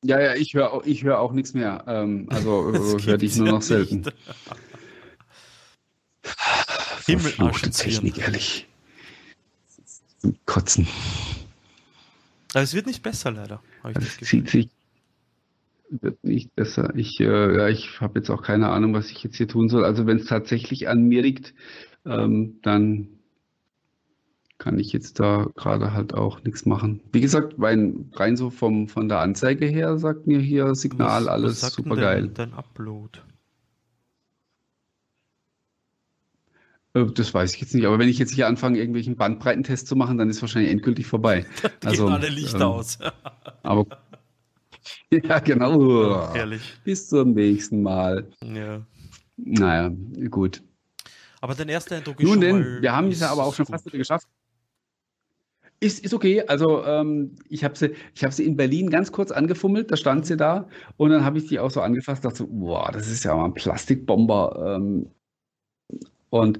[0.04, 1.84] ja, ja, ich höre ich hör auch nichts mehr.
[1.88, 2.72] Ähm, also
[3.06, 4.04] höre dich nur noch selten.
[7.02, 8.68] Verfluchte Technik, ehrlich.
[10.46, 10.88] Kotzen.
[12.54, 13.62] Aber es wird nicht besser, leider.
[13.94, 14.70] Es zieht sich.
[15.92, 16.94] Wird nicht besser.
[16.96, 19.86] Ich, äh, ja, ich habe jetzt auch keine Ahnung, was ich jetzt hier tun soll.
[19.86, 21.54] Also wenn es tatsächlich an mir liegt,
[22.06, 23.19] ähm, dann
[24.60, 27.02] kann ich jetzt da gerade halt auch nichts machen.
[27.12, 31.28] Wie gesagt, rein, rein so vom, von der Anzeige her sagt mir hier Signal was,
[31.28, 32.28] alles was super geil.
[32.28, 33.20] Dein, Upload.
[36.94, 39.96] Äh, das weiß ich jetzt nicht, aber wenn ich jetzt hier anfange, irgendwelchen Bandbreitentest zu
[39.96, 41.46] machen, dann ist wahrscheinlich endgültig vorbei.
[41.80, 43.00] Da also, alle Lichter ähm, aus.
[43.64, 43.86] aber
[45.12, 46.34] ja, genau.
[46.34, 46.78] Ehrlich.
[46.84, 48.28] Bis zum nächsten Mal.
[48.44, 48.82] Ja.
[49.38, 49.92] Naja,
[50.30, 50.62] gut.
[51.40, 53.86] Aber dein erster Eindruck ist Nun denn, wir haben es ja aber auch schon fast
[53.86, 54.28] wieder geschafft.
[55.82, 56.44] Ist, ist okay.
[56.48, 60.26] Also ähm, ich habe sie, ich hab sie in Berlin ganz kurz angefummelt, da stand
[60.26, 60.68] sie da
[60.98, 63.46] und dann habe ich die auch so angefasst, dachte so, boah, das ist ja mal
[63.46, 64.76] ein Plastikbomber.
[64.78, 65.10] Ähm,
[66.30, 66.60] und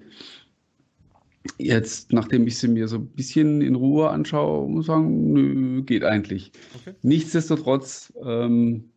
[1.58, 5.84] jetzt, nachdem ich sie mir so ein bisschen in Ruhe anschaue, muss ich sagen, nö,
[5.84, 6.52] geht eigentlich.
[6.80, 6.96] Okay.
[7.02, 8.92] Nichtsdestotrotz ähm,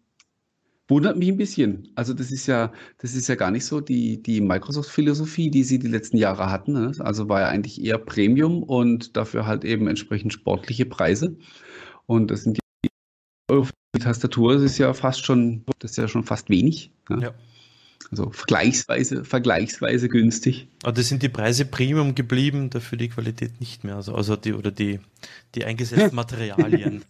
[0.92, 1.88] Wundert mich ein bisschen.
[1.94, 5.78] Also das ist ja, das ist ja gar nicht so die, die Microsoft-Philosophie, die sie
[5.78, 6.74] die letzten Jahre hatten.
[6.74, 6.92] Ne?
[6.98, 11.34] Also war ja eigentlich eher Premium und dafür halt eben entsprechend sportliche Preise.
[12.04, 13.62] Und das sind die,
[13.96, 16.90] die Tastatur, das ist ja fast schon, das ist ja schon fast wenig.
[17.08, 17.22] Ne?
[17.22, 17.34] Ja.
[18.10, 20.68] Also vergleichsweise, vergleichsweise günstig.
[20.82, 23.96] Aber das sind die Preise Premium geblieben, dafür die Qualität nicht mehr.
[23.96, 25.00] Also, also die oder die,
[25.54, 27.02] die eingesetzten Materialien.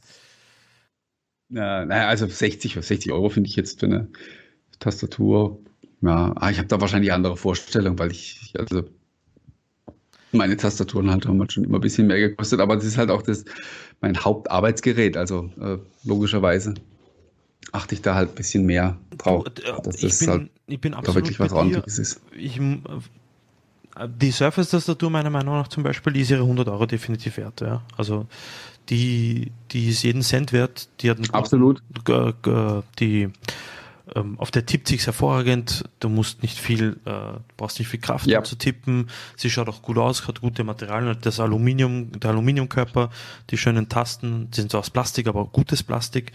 [1.53, 4.09] Ja, naja, also 60, 60 Euro finde ich jetzt für eine
[4.78, 5.59] Tastatur.
[6.00, 8.84] Ja, ah, ich habe da wahrscheinlich andere Vorstellungen, weil ich, also
[10.32, 13.22] meine Tastaturen halt haben schon immer ein bisschen mehr gekostet, aber das ist halt auch
[13.22, 13.44] das,
[14.00, 16.74] mein Hauptarbeitsgerät, also äh, logischerweise
[17.70, 19.46] achte ich da halt ein bisschen mehr drauf.
[19.46, 22.20] Äh, dass das bin, halt ich bin absolut wirklich was ordentliches ist.
[22.36, 22.78] Ich, äh,
[24.07, 27.61] die Surface-Tastatur meiner Meinung nach zum Beispiel, die ist ihre 100 Euro definitiv wert.
[27.61, 27.82] Ja.
[27.97, 28.26] Also
[28.88, 30.88] die, die ist jeden Cent wert.
[31.01, 31.82] Die hat Absolut.
[32.99, 33.30] die
[34.14, 35.84] ähm, auf der tippt sich hervorragend.
[36.01, 38.38] Du musst nicht viel, äh, brauchst nicht viel Kraft, ja.
[38.38, 39.09] um zu tippen.
[39.36, 43.11] Sie schaut auch gut aus, hat gute Materialien, das Aluminium, der Aluminiumkörper,
[43.51, 46.32] die schönen Tasten, die sind so aus Plastik, aber gutes Plastik.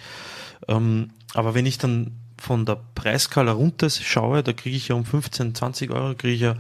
[0.68, 5.06] Ähm, aber wenn ich dann von der Preiskala runter schaue, da kriege ich ja um
[5.06, 6.56] 15, 20 Euro kriege ich ja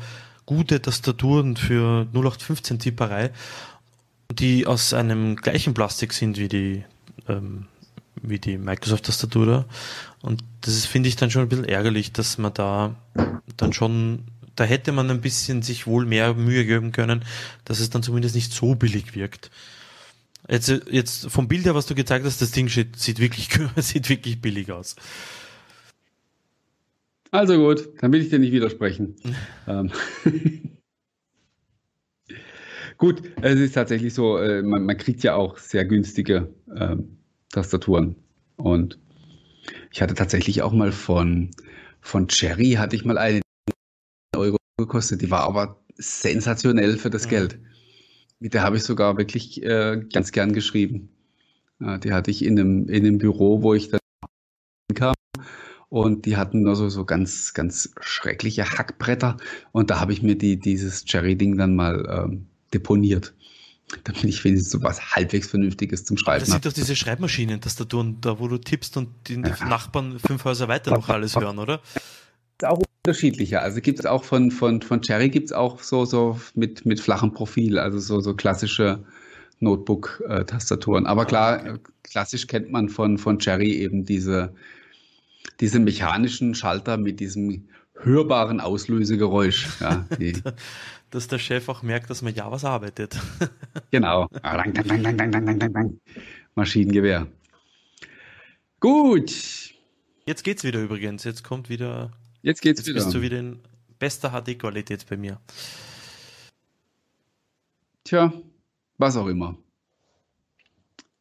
[0.48, 3.32] gute Tastaturen für 0815 Tipperei
[4.32, 6.84] die aus einem gleichen Plastik sind wie die,
[7.28, 7.66] ähm,
[8.22, 9.66] wie die Microsoft-Tastatur da.
[10.22, 12.96] Und das finde ich dann schon ein bisschen ärgerlich, dass man da
[13.56, 14.26] dann schon,
[14.56, 17.24] da hätte man ein bisschen sich wohl mehr Mühe geben können,
[17.66, 19.52] dass es dann zumindest nicht so billig wirkt.
[20.50, 24.10] Jetzt, jetzt vom Bild her, was du gezeigt hast, das Ding sieht, sieht wirklich, sieht
[24.10, 24.96] wirklich billig aus.
[27.38, 29.16] Also gut, dann will ich dir nicht widersprechen.
[29.68, 29.92] ähm.
[32.98, 37.20] Gut, es ist tatsächlich so, äh, man, man, kriegt ja auch sehr günstige ähm,
[37.52, 38.16] Tastaturen.
[38.56, 38.98] Und
[39.92, 41.52] ich hatte tatsächlich auch mal von,
[42.02, 43.42] von Cherry, hatte ich mal eine
[44.36, 47.30] Euro gekostet, die war aber sensationell für das mhm.
[47.30, 47.60] Geld.
[48.40, 51.10] Mit der habe ich sogar wirklich äh, ganz gern geschrieben.
[51.80, 54.00] Ja, die hatte ich in einem, in einem Büro, wo ich dann
[54.96, 55.14] kam.
[55.90, 59.38] Und die hatten nur so, so ganz, ganz schreckliche Hackbretter.
[59.72, 63.34] Und da habe ich mir die, dieses Cherry-Ding dann mal ähm, deponiert.
[64.04, 66.46] Damit ich wenigstens so was halbwegs Vernünftiges zum Schreiben habe.
[66.46, 69.66] Das sind doch diese Schreibmaschinen-Tastaturen, da wo du tippst und die ja.
[69.66, 71.82] Nachbarn fünf Häuser weiter noch alles hören, oder?
[72.64, 73.62] auch unterschiedlicher.
[73.62, 77.00] Also gibt es auch von, von, von Cherry gibt es auch so, so mit, mit
[77.00, 79.04] flachem Profil, also so, so klassische
[79.60, 81.06] Notebook-Tastaturen.
[81.06, 81.80] Aber klar, okay.
[82.04, 84.54] klassisch kennt man von, von Cherry eben diese,
[85.60, 89.68] diese mechanischen Schalter mit diesem hörbaren Auslösegeräusch.
[89.80, 90.06] Ja,
[91.10, 93.18] dass der Chef auch merkt, dass man ja was arbeitet.
[93.92, 94.28] genau.
[96.56, 97.28] Maschinengewehr.
[98.80, 99.74] Gut.
[100.26, 101.24] Jetzt geht's wieder übrigens.
[101.24, 102.12] Jetzt kommt wieder.
[102.42, 103.04] Jetzt geht's jetzt wieder.
[103.04, 103.60] Bist du wieder in
[104.00, 105.40] bester HD-Qualität bei mir.
[108.04, 108.34] Tja,
[108.98, 109.58] was auch immer.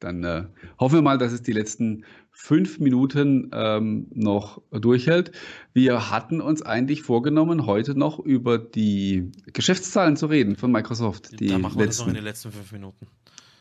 [0.00, 0.44] Dann äh,
[0.78, 2.04] hoffen wir mal, dass es die letzten
[2.38, 5.32] fünf Minuten ähm, noch durchhält.
[5.72, 11.40] Wir hatten uns eigentlich vorgenommen, heute noch über die Geschäftszahlen zu reden von Microsoft.
[11.40, 13.06] Die da machen wir letzten, das noch in den letzten fünf Minuten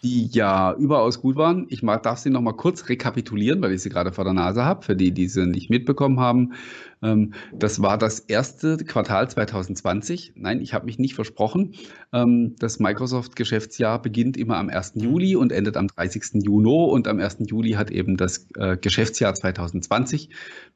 [0.06, 1.66] die ja überaus gut waren.
[1.70, 4.86] Ich darf sie noch mal kurz rekapitulieren, weil ich sie gerade vor der Nase habe,
[4.86, 6.54] für die, die sie nicht mitbekommen haben.
[7.02, 10.34] Ähm, das war das erste Quartal 2020.
[10.36, 11.74] Nein, ich habe mich nicht versprochen.
[12.14, 14.94] Ähm, das Microsoft-Geschäftsjahr beginnt immer am 1.
[14.98, 16.44] Juli und endet am 30.
[16.44, 16.66] Juni.
[16.66, 17.38] Und am 1.
[17.48, 20.30] Juli hat eben das äh, Geschäftsjahr 2020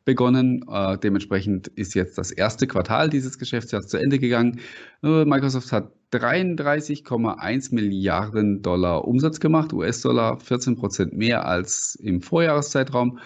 [0.05, 0.65] begonnen.
[0.67, 4.59] Äh, dementsprechend ist jetzt das erste Quartal dieses Geschäftsjahres zu Ende gegangen.
[5.03, 13.19] Äh, Microsoft hat 33,1 Milliarden Dollar Umsatz gemacht, US-Dollar 14 Prozent mehr als im Vorjahreszeitraum.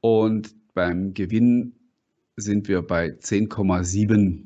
[0.00, 1.74] Und beim Gewinn
[2.36, 4.44] sind wir bei 10,7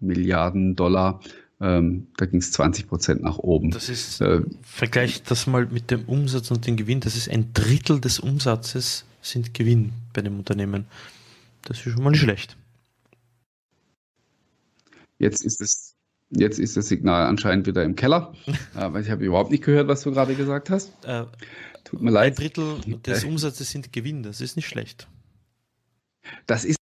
[0.00, 1.20] Milliarden Dollar.
[1.60, 3.70] Ähm, da ging es 20 Prozent nach oben.
[3.70, 7.00] Das ist, äh, vergleich das mal mit dem Umsatz und dem Gewinn.
[7.00, 10.86] Das ist ein Drittel des Umsatzes sind Gewinn bei dem Unternehmen.
[11.62, 12.56] Das ist schon mal nicht schlecht.
[15.18, 15.89] Jetzt ist es
[16.30, 18.32] Jetzt ist das Signal anscheinend wieder im Keller.
[18.74, 20.92] Aber ich habe überhaupt nicht gehört, was du gerade gesagt hast.
[21.04, 21.24] Äh,
[21.84, 22.34] Tut mir leid.
[22.34, 25.08] Ein Drittel des Umsatzes sind Gewinn, das ist nicht schlecht.
[26.46, 26.76] Das ist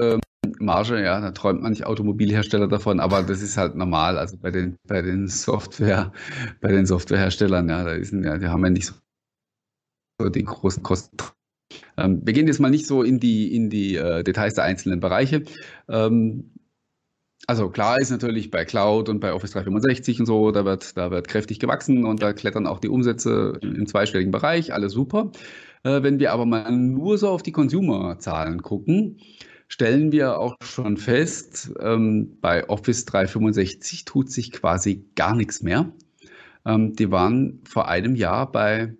[0.00, 0.20] ähm,
[0.58, 4.18] Marge, ja, da träumt manch Automobilhersteller davon, aber das ist halt normal.
[4.18, 6.12] Also bei den, bei den Software,
[6.60, 8.92] bei den Softwareherstellern, ja, da ist, ja, die haben ja nicht
[10.20, 11.16] so die großen Kosten.
[11.96, 15.00] Ähm, wir gehen jetzt mal nicht so in die, in die äh, Details der einzelnen
[15.00, 15.44] Bereiche.
[15.88, 16.50] Ähm,
[17.46, 21.10] also klar ist natürlich bei Cloud und bei Office 365 und so, da wird, da
[21.10, 25.30] wird kräftig gewachsen und da klettern auch die Umsätze im zweistelligen Bereich, alles super.
[25.84, 29.18] Äh, wenn wir aber mal nur so auf die Consumer-Zahlen gucken,
[29.68, 35.92] stellen wir auch schon fest, ähm, bei Office 365 tut sich quasi gar nichts mehr.
[36.64, 38.94] Ähm, die waren vor einem Jahr bei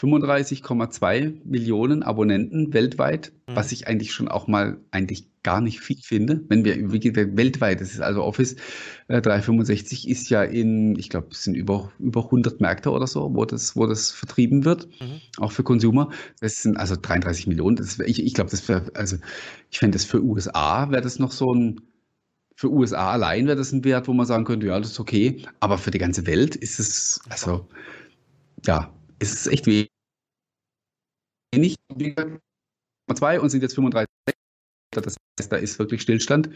[0.00, 3.56] 35,2 Millionen Abonnenten weltweit, mhm.
[3.56, 6.42] was ich eigentlich schon auch mal eigentlich gar nicht viel finde.
[6.48, 8.56] Wenn wir, weltweit, das ist also Office
[9.08, 13.34] äh, 365 ist ja in, ich glaube, es sind über, über 100 Märkte oder so,
[13.34, 15.20] wo das, wo das vertrieben wird, mhm.
[15.38, 16.10] auch für Consumer.
[16.40, 17.76] Das sind also 33 Millionen.
[17.76, 19.16] Das ich ich glaube, das wäre, also
[19.70, 21.80] ich fände das für USA wäre das noch so ein,
[22.54, 25.42] für USA allein wäre das ein Wert, wo man sagen könnte, ja, das ist okay.
[25.60, 27.66] Aber für die ganze Welt ist es, also,
[28.66, 29.90] ja, ist es echt wenig.
[33.14, 34.08] Zwei und sind jetzt 35.
[34.92, 36.50] Das heißt, da ist wirklich Stillstand.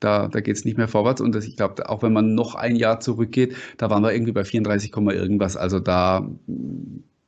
[0.00, 1.20] Da, da geht es nicht mehr vorwärts.
[1.20, 4.32] Und das, ich glaube, auch wenn man noch ein Jahr zurückgeht, da waren wir irgendwie
[4.32, 5.56] bei 34, irgendwas.
[5.56, 6.28] Also da,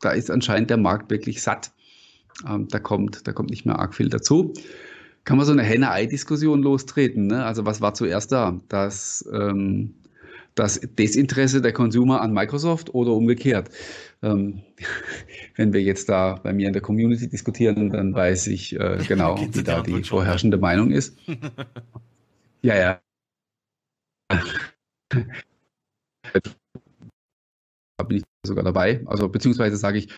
[0.01, 1.73] da ist anscheinend der Markt wirklich satt.
[2.49, 4.55] Ähm, da, kommt, da kommt nicht mehr arg viel dazu.
[5.25, 7.27] Kann man so eine Henne-Ei-Diskussion lostreten?
[7.27, 7.45] Ne?
[7.45, 8.59] Also was war zuerst da?
[8.69, 9.95] Das, ähm,
[10.55, 13.71] das Desinteresse der Consumer an Microsoft oder umgekehrt?
[14.23, 14.63] Ähm,
[15.57, 19.39] wenn wir jetzt da bei mir in der Community diskutieren, dann weiß ich äh, genau,
[19.39, 21.17] wie da die vorherrschende Meinung ist.
[22.63, 23.01] ja, ja.
[27.97, 29.03] da bin ich sogar dabei.
[29.07, 30.17] Also beziehungsweise sage ich,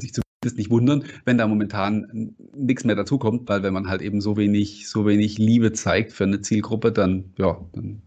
[0.00, 4.02] sich zu es nicht wundern, wenn da momentan nichts mehr dazukommt, weil wenn man halt
[4.02, 8.02] eben so wenig, so wenig Liebe zeigt für eine Zielgruppe, dann, ja, dann,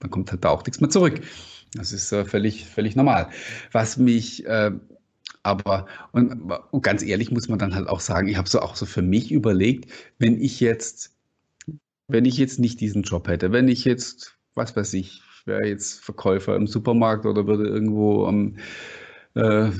[0.00, 1.20] dann kommt halt da auch nichts mehr zurück.
[1.74, 3.28] Das ist äh, völlig, völlig normal.
[3.72, 4.72] Was mich äh,
[5.46, 8.74] aber, und, und, ganz ehrlich muss man dann halt auch sagen, ich habe so auch
[8.74, 11.14] so für mich überlegt, wenn ich jetzt,
[12.08, 16.04] wenn ich jetzt nicht diesen Job hätte, wenn ich jetzt, was weiß ich, wäre jetzt
[16.04, 18.56] Verkäufer im Supermarkt oder würde irgendwo am
[19.34, 19.70] äh,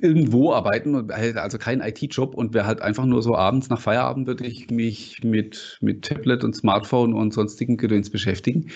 [0.00, 3.80] irgendwo arbeiten und halt also kein IT-Job und wäre halt einfach nur so abends nach
[3.80, 8.70] Feierabend würde ich mich mit, mit Tablet und Smartphone und sonstigen Gedöns beschäftigen.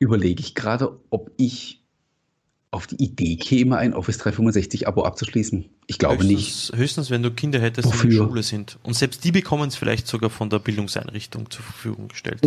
[0.00, 1.80] Überlege ich gerade, ob ich
[2.72, 5.68] auf die Idee käme, ein Office 365 Abo abzuschließen.
[5.86, 6.76] Ich glaube höchstens, nicht.
[6.76, 8.10] Höchstens, wenn du Kinder hättest, Wofür?
[8.10, 8.78] die in der Schule sind.
[8.82, 12.40] Und selbst die bekommen es vielleicht sogar von der Bildungseinrichtung zur Verfügung gestellt.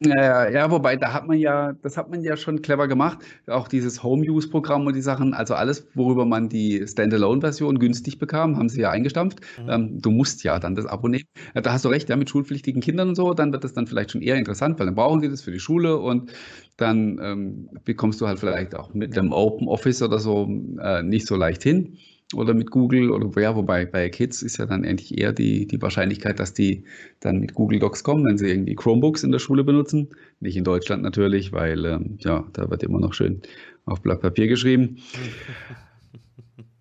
[0.00, 3.18] Ja, ja, wobei, da hat man ja, das hat man ja schon clever gemacht.
[3.46, 8.68] Auch dieses Home-Use-Programm und die Sachen, also alles, worüber man die Standalone-Version günstig bekam, haben
[8.68, 9.40] sie ja eingestampft.
[9.58, 9.70] Mhm.
[9.70, 11.24] Ähm, du musst ja dann das Abo nehmen.
[11.54, 13.86] Ja, da hast du recht, ja, mit schulpflichtigen Kindern und so, dann wird das dann
[13.86, 16.30] vielleicht schon eher interessant, weil dann brauchen sie das für die Schule und
[16.76, 20.46] dann ähm, bekommst du halt vielleicht auch mit dem Open Office oder so
[20.78, 21.96] äh, nicht so leicht hin
[22.34, 25.80] oder mit Google oder ja, wobei bei Kids ist ja dann endlich eher die, die
[25.80, 26.84] Wahrscheinlichkeit, dass die
[27.20, 30.08] dann mit Google Docs kommen, wenn sie irgendwie Chromebooks in der Schule benutzen.
[30.40, 33.42] Nicht in Deutschland natürlich, weil ähm, ja, da wird immer noch schön
[33.84, 34.98] auf Blatt Papier geschrieben.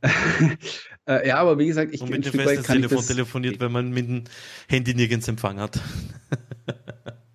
[1.07, 4.23] äh, ja, aber wie gesagt, ich Und mit dem Festnetztelefon telefoniert, wenn man mit dem
[4.67, 5.79] Handy nirgends Empfang hat.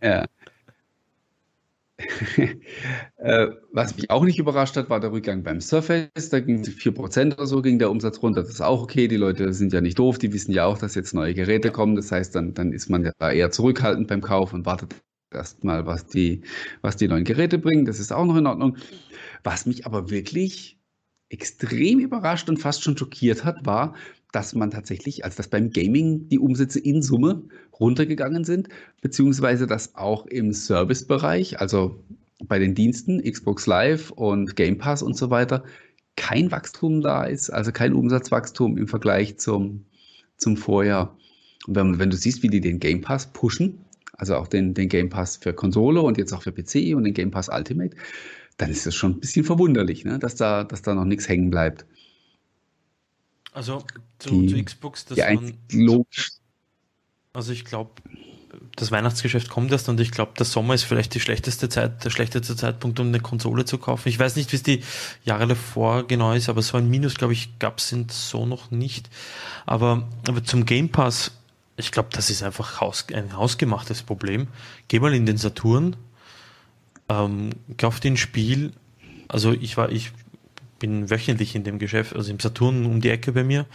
[0.03, 0.27] ja.
[3.17, 6.31] Äh, was mich auch nicht überrascht hat, war der Rückgang beim Surface.
[6.31, 8.41] Da ging es 4% oder so, ging der Umsatz runter.
[8.41, 9.09] Das ist auch okay.
[9.09, 10.17] Die Leute sind ja nicht doof.
[10.17, 11.97] Die wissen ja auch, dass jetzt neue Geräte kommen.
[11.97, 14.95] Das heißt, dann, dann ist man ja eher zurückhaltend beim Kauf und wartet
[15.33, 16.43] erstmal, was die,
[16.81, 17.85] was die neuen Geräte bringen.
[17.85, 18.79] Das ist auch noch in Ordnung.
[19.45, 20.79] Was mich aber wirklich
[21.29, 23.95] extrem überrascht und fast schon schockiert hat, war,
[24.33, 27.43] dass man tatsächlich, als dass beim Gaming die Umsätze in Summe
[27.79, 28.69] runtergegangen sind,
[29.01, 32.03] beziehungsweise dass auch im Servicebereich, also
[32.45, 35.65] bei den Diensten, Xbox Live und Game Pass und so weiter,
[36.17, 39.85] kein Wachstum da ist, also kein Umsatzwachstum im Vergleich zum,
[40.37, 41.17] zum Vorjahr.
[41.67, 44.89] Und wenn, wenn du siehst, wie die den Game Pass pushen, also auch den, den
[44.89, 47.97] Game Pass für Konsole und jetzt auch für PC und den Game Pass Ultimate,
[48.59, 50.19] dann ist es schon ein bisschen verwunderlich, ne?
[50.19, 51.87] dass, da, dass da noch nichts hängen bleibt.
[53.53, 53.85] Also
[54.19, 56.33] zu, die, zu Xbox, das waren, logisch.
[57.33, 57.91] Also ich glaube,
[58.77, 62.11] das Weihnachtsgeschäft kommt erst und ich glaube, der Sommer ist vielleicht die schlechteste Zeit, der
[62.11, 64.09] schlechteste Zeitpunkt, um eine Konsole zu kaufen.
[64.09, 64.83] Ich weiß nicht, wie es die
[65.25, 69.09] Jahre davor genau ist, aber so ein Minus, glaube ich, gab es so noch nicht.
[69.67, 71.33] Aber, aber zum Game Pass,
[71.77, 74.49] ich glaube, das ist einfach haus, ein hausgemachtes Problem.
[74.89, 75.97] Geh mal in den Saturn,
[77.09, 78.73] ähm, kauf den Spiel.
[79.29, 80.13] Also ich war, ich
[80.81, 83.67] bin wöchentlich in dem Geschäft, also im Saturn um die Ecke bei mir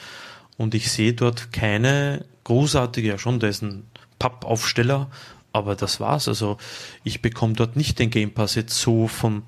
[0.58, 3.84] und ich sehe dort keine großartige, ja schon, da ist ein
[4.20, 5.10] Pappaufsteller,
[5.54, 6.28] aber das war's.
[6.28, 6.58] Also
[7.04, 9.44] ich bekomme dort nicht den Game Pass jetzt so von,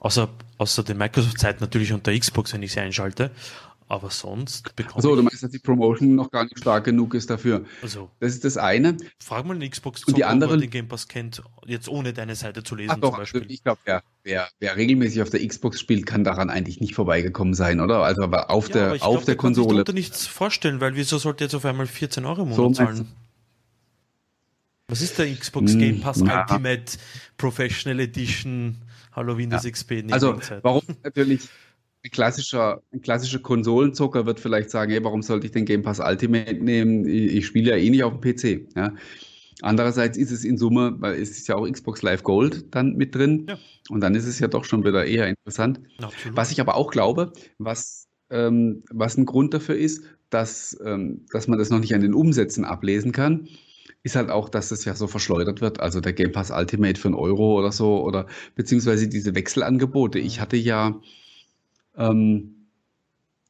[0.00, 0.28] außer,
[0.58, 3.30] außer der Microsoft-Zeit natürlich unter Xbox, wenn ich sie einschalte,
[3.90, 7.28] aber sonst bekomme Also du meinst, dass die Promotion noch gar nicht stark genug ist
[7.28, 7.64] dafür.
[7.82, 8.96] Also, das ist das eine.
[9.18, 12.62] Frag mal einen xbox und die andere, den Game Pass kennt, jetzt ohne deine Seite
[12.62, 13.18] zu lesen Ach doch.
[13.18, 16.94] Also ich glaube, ja, wer, wer, regelmäßig auf der Xbox spielt, kann daran eigentlich nicht
[16.94, 18.04] vorbeigekommen sein, oder?
[18.04, 19.80] Also aber auf ja, der, aber auf glaub, der Konsole.
[19.80, 22.56] Ich kann sich nichts vorstellen, weil wieso sollte jetzt auf einmal 14 Euro im Monat
[22.56, 23.08] so zahlen?
[24.86, 26.42] Was ist der Xbox hm, Game Pass Na.
[26.42, 26.96] Ultimate
[27.36, 28.76] Professional Edition
[29.16, 29.70] Hallo Windows ja.
[29.72, 30.04] XP?
[30.12, 31.48] Also warum natürlich
[32.02, 36.00] ein klassischer, ein klassischer Konsolenzocker wird vielleicht sagen, hey, warum sollte ich den Game Pass
[36.00, 37.06] Ultimate nehmen?
[37.06, 38.74] Ich, ich spiele ja eh nicht auf dem PC.
[38.76, 38.94] Ja.
[39.62, 43.14] Andererseits ist es in Summe, weil es ist ja auch Xbox Live Gold dann mit
[43.14, 43.46] drin.
[43.48, 43.58] Ja.
[43.90, 45.80] Und dann ist es ja doch schon wieder eher interessant.
[45.98, 46.36] Absolut.
[46.36, 51.48] Was ich aber auch glaube, was, ähm, was ein Grund dafür ist, dass, ähm, dass
[51.48, 53.48] man das noch nicht an den Umsätzen ablesen kann,
[54.02, 55.80] ist halt auch, dass es ja so verschleudert wird.
[55.80, 60.18] Also der Game Pass Ultimate für einen Euro oder so oder beziehungsweise diese Wechselangebote.
[60.18, 60.40] Ich mhm.
[60.40, 60.98] hatte ja
[61.96, 62.66] ähm,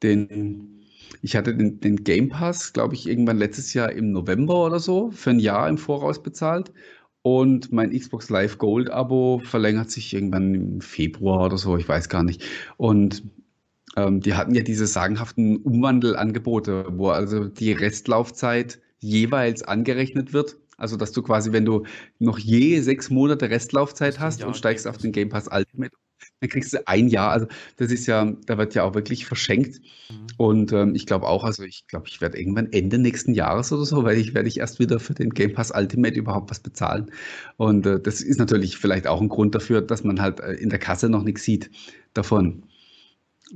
[0.03, 0.87] den,
[1.23, 5.11] ich hatte den, den Game Pass, glaube ich, irgendwann letztes Jahr im November oder so
[5.11, 6.73] für ein Jahr im Voraus bezahlt.
[7.23, 12.09] Und mein Xbox Live Gold Abo verlängert sich irgendwann im Februar oder so, ich weiß
[12.09, 12.43] gar nicht.
[12.79, 13.23] Und
[13.97, 20.57] ähm, die hatten ja diese sagenhaften Umwandelangebote, wo also die Restlaufzeit jeweils angerechnet wird.
[20.79, 21.85] Also, dass du quasi, wenn du
[22.19, 25.93] noch je sechs Monate Restlaufzeit hast und steigst auf den Game Pass Ultimate
[26.41, 27.31] dann kriegst du ein Jahr.
[27.33, 29.81] Also das ist ja, da wird ja auch wirklich verschenkt.
[30.11, 30.27] Mhm.
[30.37, 33.85] Und ähm, ich glaube auch, also ich glaube, ich werde irgendwann Ende nächsten Jahres oder
[33.85, 37.11] so, weil ich werde ich erst wieder für den Game Pass Ultimate überhaupt was bezahlen.
[37.57, 40.71] Und äh, das ist natürlich vielleicht auch ein Grund dafür, dass man halt äh, in
[40.71, 41.71] der Kasse noch nichts sieht
[42.15, 42.65] davon.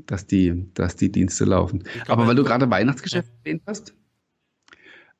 [0.06, 1.84] dass die, dass die Dienste laufen.
[2.08, 3.34] Aber weil du gerade Weihnachtsgeschäft ja.
[3.44, 3.94] erwähnt hast,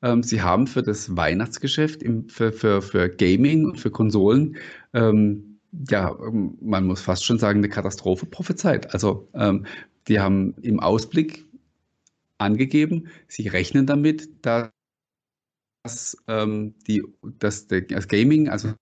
[0.01, 4.57] ähm, sie haben für das Weihnachtsgeschäft, im, für, für, für Gaming und für Konsolen,
[4.93, 5.54] ähm,
[5.89, 8.93] ja, ähm, man muss fast schon sagen, eine Katastrophe prophezeit.
[8.93, 9.65] Also ähm,
[10.07, 11.45] die haben im Ausblick
[12.37, 14.71] angegeben, sie rechnen damit, dass,
[16.27, 17.03] ähm, die,
[17.39, 18.73] dass das Gaming, also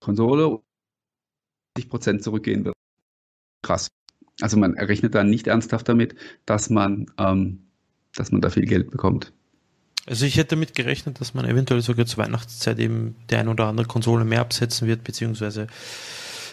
[0.00, 0.60] Konsole,
[1.76, 2.74] 60 Prozent zurückgehen wird.
[3.62, 3.88] Krass.
[4.40, 6.16] Also man rechnet dann nicht ernsthaft damit,
[6.46, 7.68] dass man, ähm,
[8.14, 9.32] dass man da viel Geld bekommt.
[10.08, 13.66] Also ich hätte damit gerechnet, dass man eventuell sogar zur Weihnachtszeit eben die ein oder
[13.66, 15.66] andere Konsole mehr absetzen wird, beziehungsweise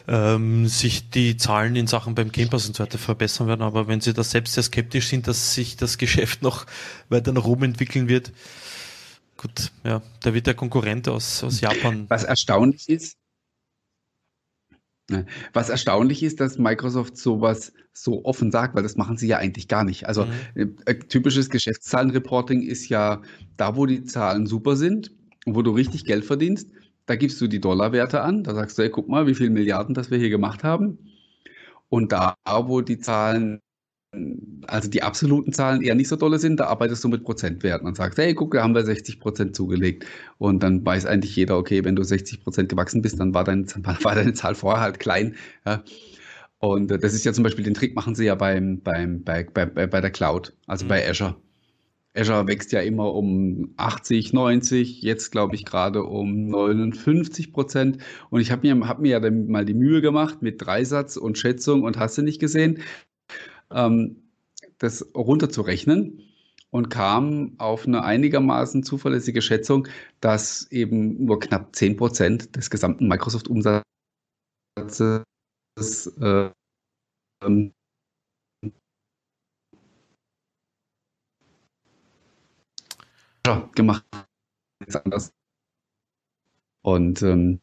[0.10, 3.62] ähm, sich die Zahlen in Sachen beim Game Pass und so weiter verbessern werden.
[3.62, 6.66] Aber wenn Sie da selbst sehr skeptisch sind, dass sich das Geschäft noch
[7.08, 8.34] weiter nach oben entwickeln wird,
[9.38, 12.06] gut, ja, da wird der Konkurrent aus, aus Japan.
[12.10, 13.18] Was erstaunlich ist?
[15.53, 19.68] Was erstaunlich ist, dass Microsoft sowas so offen sagt, weil das machen sie ja eigentlich
[19.68, 20.08] gar nicht.
[20.08, 20.26] Also
[20.56, 20.76] mhm.
[20.86, 23.22] äh, typisches Geschäftszahlenreporting ist ja
[23.56, 25.12] da, wo die Zahlen super sind,
[25.45, 26.70] wo du richtig Geld verdienst,
[27.06, 29.93] da gibst du die Dollarwerte an, da sagst du, hey, guck mal, wie viele Milliarden
[29.93, 30.97] das wir hier gemacht haben.
[31.89, 33.62] Und da, wo die Zahlen
[34.68, 37.95] also die absoluten Zahlen eher nicht so dolle sind, da arbeitest du mit Prozentwerten und
[37.95, 40.05] sagst, hey, guck, da haben wir 60 Prozent zugelegt.
[40.38, 43.66] Und dann weiß eigentlich jeder, okay, wenn du 60 Prozent gewachsen bist, dann war deine,
[44.03, 45.36] war deine Zahl vorher halt klein.
[45.66, 45.84] Ja.
[46.59, 49.43] Und äh, das ist ja zum Beispiel, den Trick machen sie ja beim, beim, bei,
[49.43, 50.89] bei, bei der Cloud, also mhm.
[50.89, 51.36] bei Azure.
[52.18, 57.97] Azure wächst ja immer um 80, 90, jetzt glaube ich gerade um 59 Prozent.
[58.30, 61.84] Und ich habe mir, hab mir ja mal die Mühe gemacht mit Dreisatz und Schätzung
[61.84, 62.80] und hast du nicht gesehen
[63.70, 66.22] das runterzurechnen
[66.70, 69.88] und kam auf eine einigermaßen zuverlässige Schätzung,
[70.20, 73.84] dass eben nur knapp 10 Prozent des gesamten Microsoft-Umsatzes
[76.20, 76.49] äh,
[77.43, 77.74] ähm,
[83.76, 84.05] gemacht
[84.86, 85.34] ist anders.
[86.82, 87.61] Und ähm,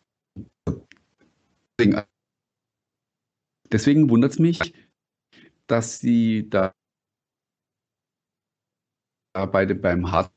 [1.79, 2.03] deswegen,
[3.71, 4.75] deswegen wundert es mich,
[5.73, 6.73] dass sie da
[9.33, 10.31] beide beim Hard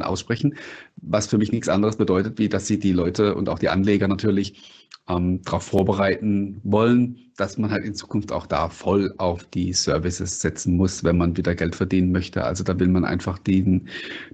[0.00, 0.54] aussprechen,
[0.96, 4.08] was für mich nichts anderes bedeutet, wie dass sie die Leute und auch die Anleger
[4.08, 9.74] natürlich ähm, darauf vorbereiten wollen, dass man halt in Zukunft auch da voll auf die
[9.74, 12.44] Services setzen muss, wenn man wieder Geld verdienen möchte.
[12.44, 13.88] Also da will man einfach diesen,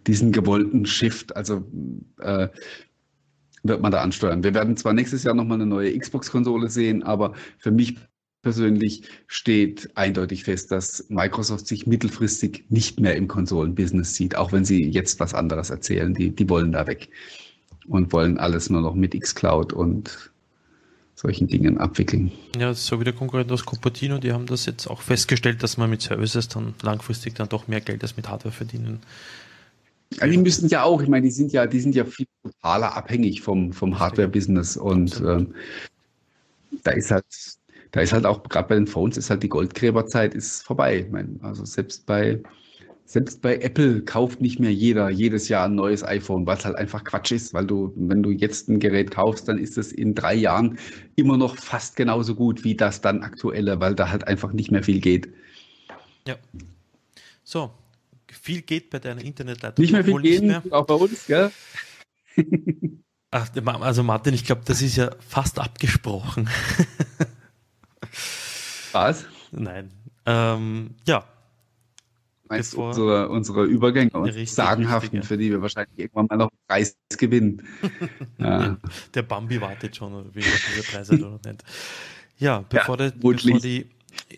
[0.07, 1.65] diesen gewollten Shift, also
[2.21, 2.49] äh,
[3.65, 4.45] wird man da ansteuern.
[4.45, 7.97] Wir werden zwar nächstes Jahr nochmal eine neue Xbox-Konsole sehen, aber für mich
[8.47, 14.65] persönlich steht eindeutig fest, dass Microsoft sich mittelfristig nicht mehr im Konsolenbusiness sieht, auch wenn
[14.65, 16.15] sie jetzt was anderes erzählen.
[16.15, 17.09] Die, die wollen da weg
[17.89, 20.31] und wollen alles nur noch mit xCloud und
[21.17, 22.31] solchen Dingen abwickeln.
[22.57, 25.91] Ja, so wie der Konkurrent aus Cupertino, die haben das jetzt auch festgestellt, dass man
[25.91, 29.01] mit Services dann langfristig dann doch mehr Geld als mit Hardware verdienen.
[30.21, 32.97] Ja, die müssen ja auch, ich meine, die sind ja, die sind ja viel totaler
[32.97, 35.53] abhängig vom, vom Hardware-Business und ähm,
[36.85, 37.25] da ist halt
[37.93, 41.07] da ist halt auch, gerade bei den Phones, ist halt die Goldgräberzeit ist vorbei.
[41.11, 42.43] Meine, also selbst bei,
[43.05, 47.05] selbst bei Apple kauft nicht mehr jeder jedes Jahr ein neues iPhone, was halt einfach
[47.05, 50.35] Quatsch ist, weil du, wenn du jetzt ein Gerät kaufst, dann ist es in drei
[50.35, 50.79] Jahren
[51.15, 54.83] immer noch fast genauso gut wie das dann aktuelle, weil da halt einfach nicht mehr
[54.83, 55.29] viel geht.
[56.27, 56.37] Ja.
[57.45, 57.71] So,
[58.31, 59.83] viel geht bei deiner Internetleitung.
[59.83, 61.51] Nicht mehr viel geht, auch bei uns, gell?
[63.31, 63.49] Ach,
[63.81, 66.49] also Martin, ich glaube, das ist ja fast abgesprochen.
[68.97, 69.27] Was?
[69.53, 69.91] Nein.
[70.25, 71.25] Ähm, ja.
[72.49, 76.37] Meinst du unsere, unsere Übergänge und richtig, sagenhaften, richtig, für die wir wahrscheinlich irgendwann mal
[76.37, 77.63] noch einen Preis gewinnen.
[78.39, 78.79] ja.
[79.13, 81.63] Der Bambi wartet schon, wie dieser Preis hat oder nicht.
[82.39, 83.87] Ja, bevor, ja, der, bevor die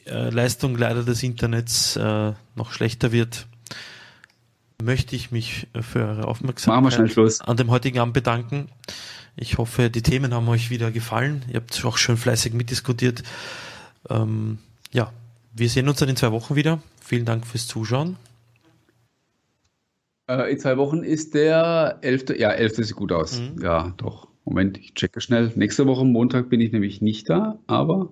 [0.07, 3.47] äh, Leistung leider des Internets äh, noch schlechter wird,
[4.83, 8.69] möchte ich mich für eure Aufmerksamkeit an dem heutigen Abend bedanken.
[9.37, 11.45] Ich hoffe, die Themen haben euch wieder gefallen.
[11.49, 13.23] Ihr habt auch schön fleißig mitdiskutiert.
[14.09, 14.59] Ähm,
[14.93, 15.13] ja,
[15.55, 16.81] wir sehen uns dann in zwei Wochen wieder.
[17.01, 18.17] Vielen Dank fürs Zuschauen.
[20.29, 22.39] Äh, in zwei Wochen ist der 11.
[22.39, 22.77] Ja, 11.
[22.77, 23.41] sieht gut aus.
[23.41, 23.63] Mhm.
[23.63, 24.29] Ja, doch.
[24.45, 25.53] Moment, ich checke schnell.
[25.57, 28.11] Nächste Woche Montag bin ich nämlich nicht da, aber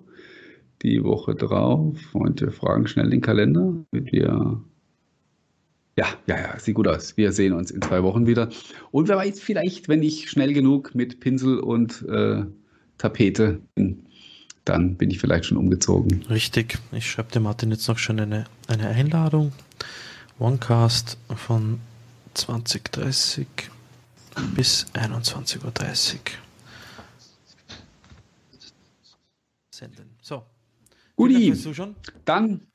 [0.81, 1.97] die Woche drauf.
[2.13, 4.61] Und wir fragen schnell den Kalender, wir.
[5.95, 7.17] Ja, ja, ja, sieht gut aus.
[7.17, 8.49] Wir sehen uns in zwei Wochen wieder.
[8.91, 12.45] Und wer weiß, vielleicht, wenn ich schnell genug mit Pinsel und äh,
[12.99, 14.05] Tapete bin,
[14.67, 16.23] dann bin ich vielleicht schon umgezogen.
[16.29, 16.79] Richtig.
[16.91, 19.53] Ich schreibe dem Martin jetzt noch schon eine, eine Einladung.
[20.39, 21.79] OneCast von
[22.33, 23.47] 2030
[24.55, 26.19] bis 21.30 Uhr.
[29.73, 30.17] Senden.
[31.17, 31.51] Guti,
[32.25, 32.67] dann,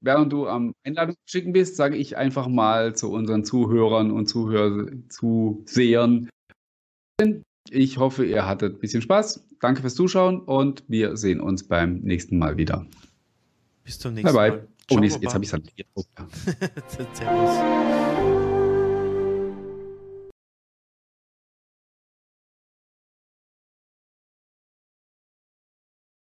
[0.00, 4.88] während du am Einladung schicken bist, sage ich einfach mal zu unseren Zuhörern und Zuhör
[5.08, 6.28] Zusehern.
[7.70, 9.45] Ich hoffe, ihr hattet ein bisschen Spaß.
[9.60, 12.86] Danke fürs Zuschauen und wir sehen uns beim nächsten Mal wieder.
[13.84, 14.58] Bis zum nächsten bye bye.
[14.58, 14.68] Mal.
[14.90, 15.72] Oh, nee, jetzt habe ich es halt.
[17.14, 18.15] Servus.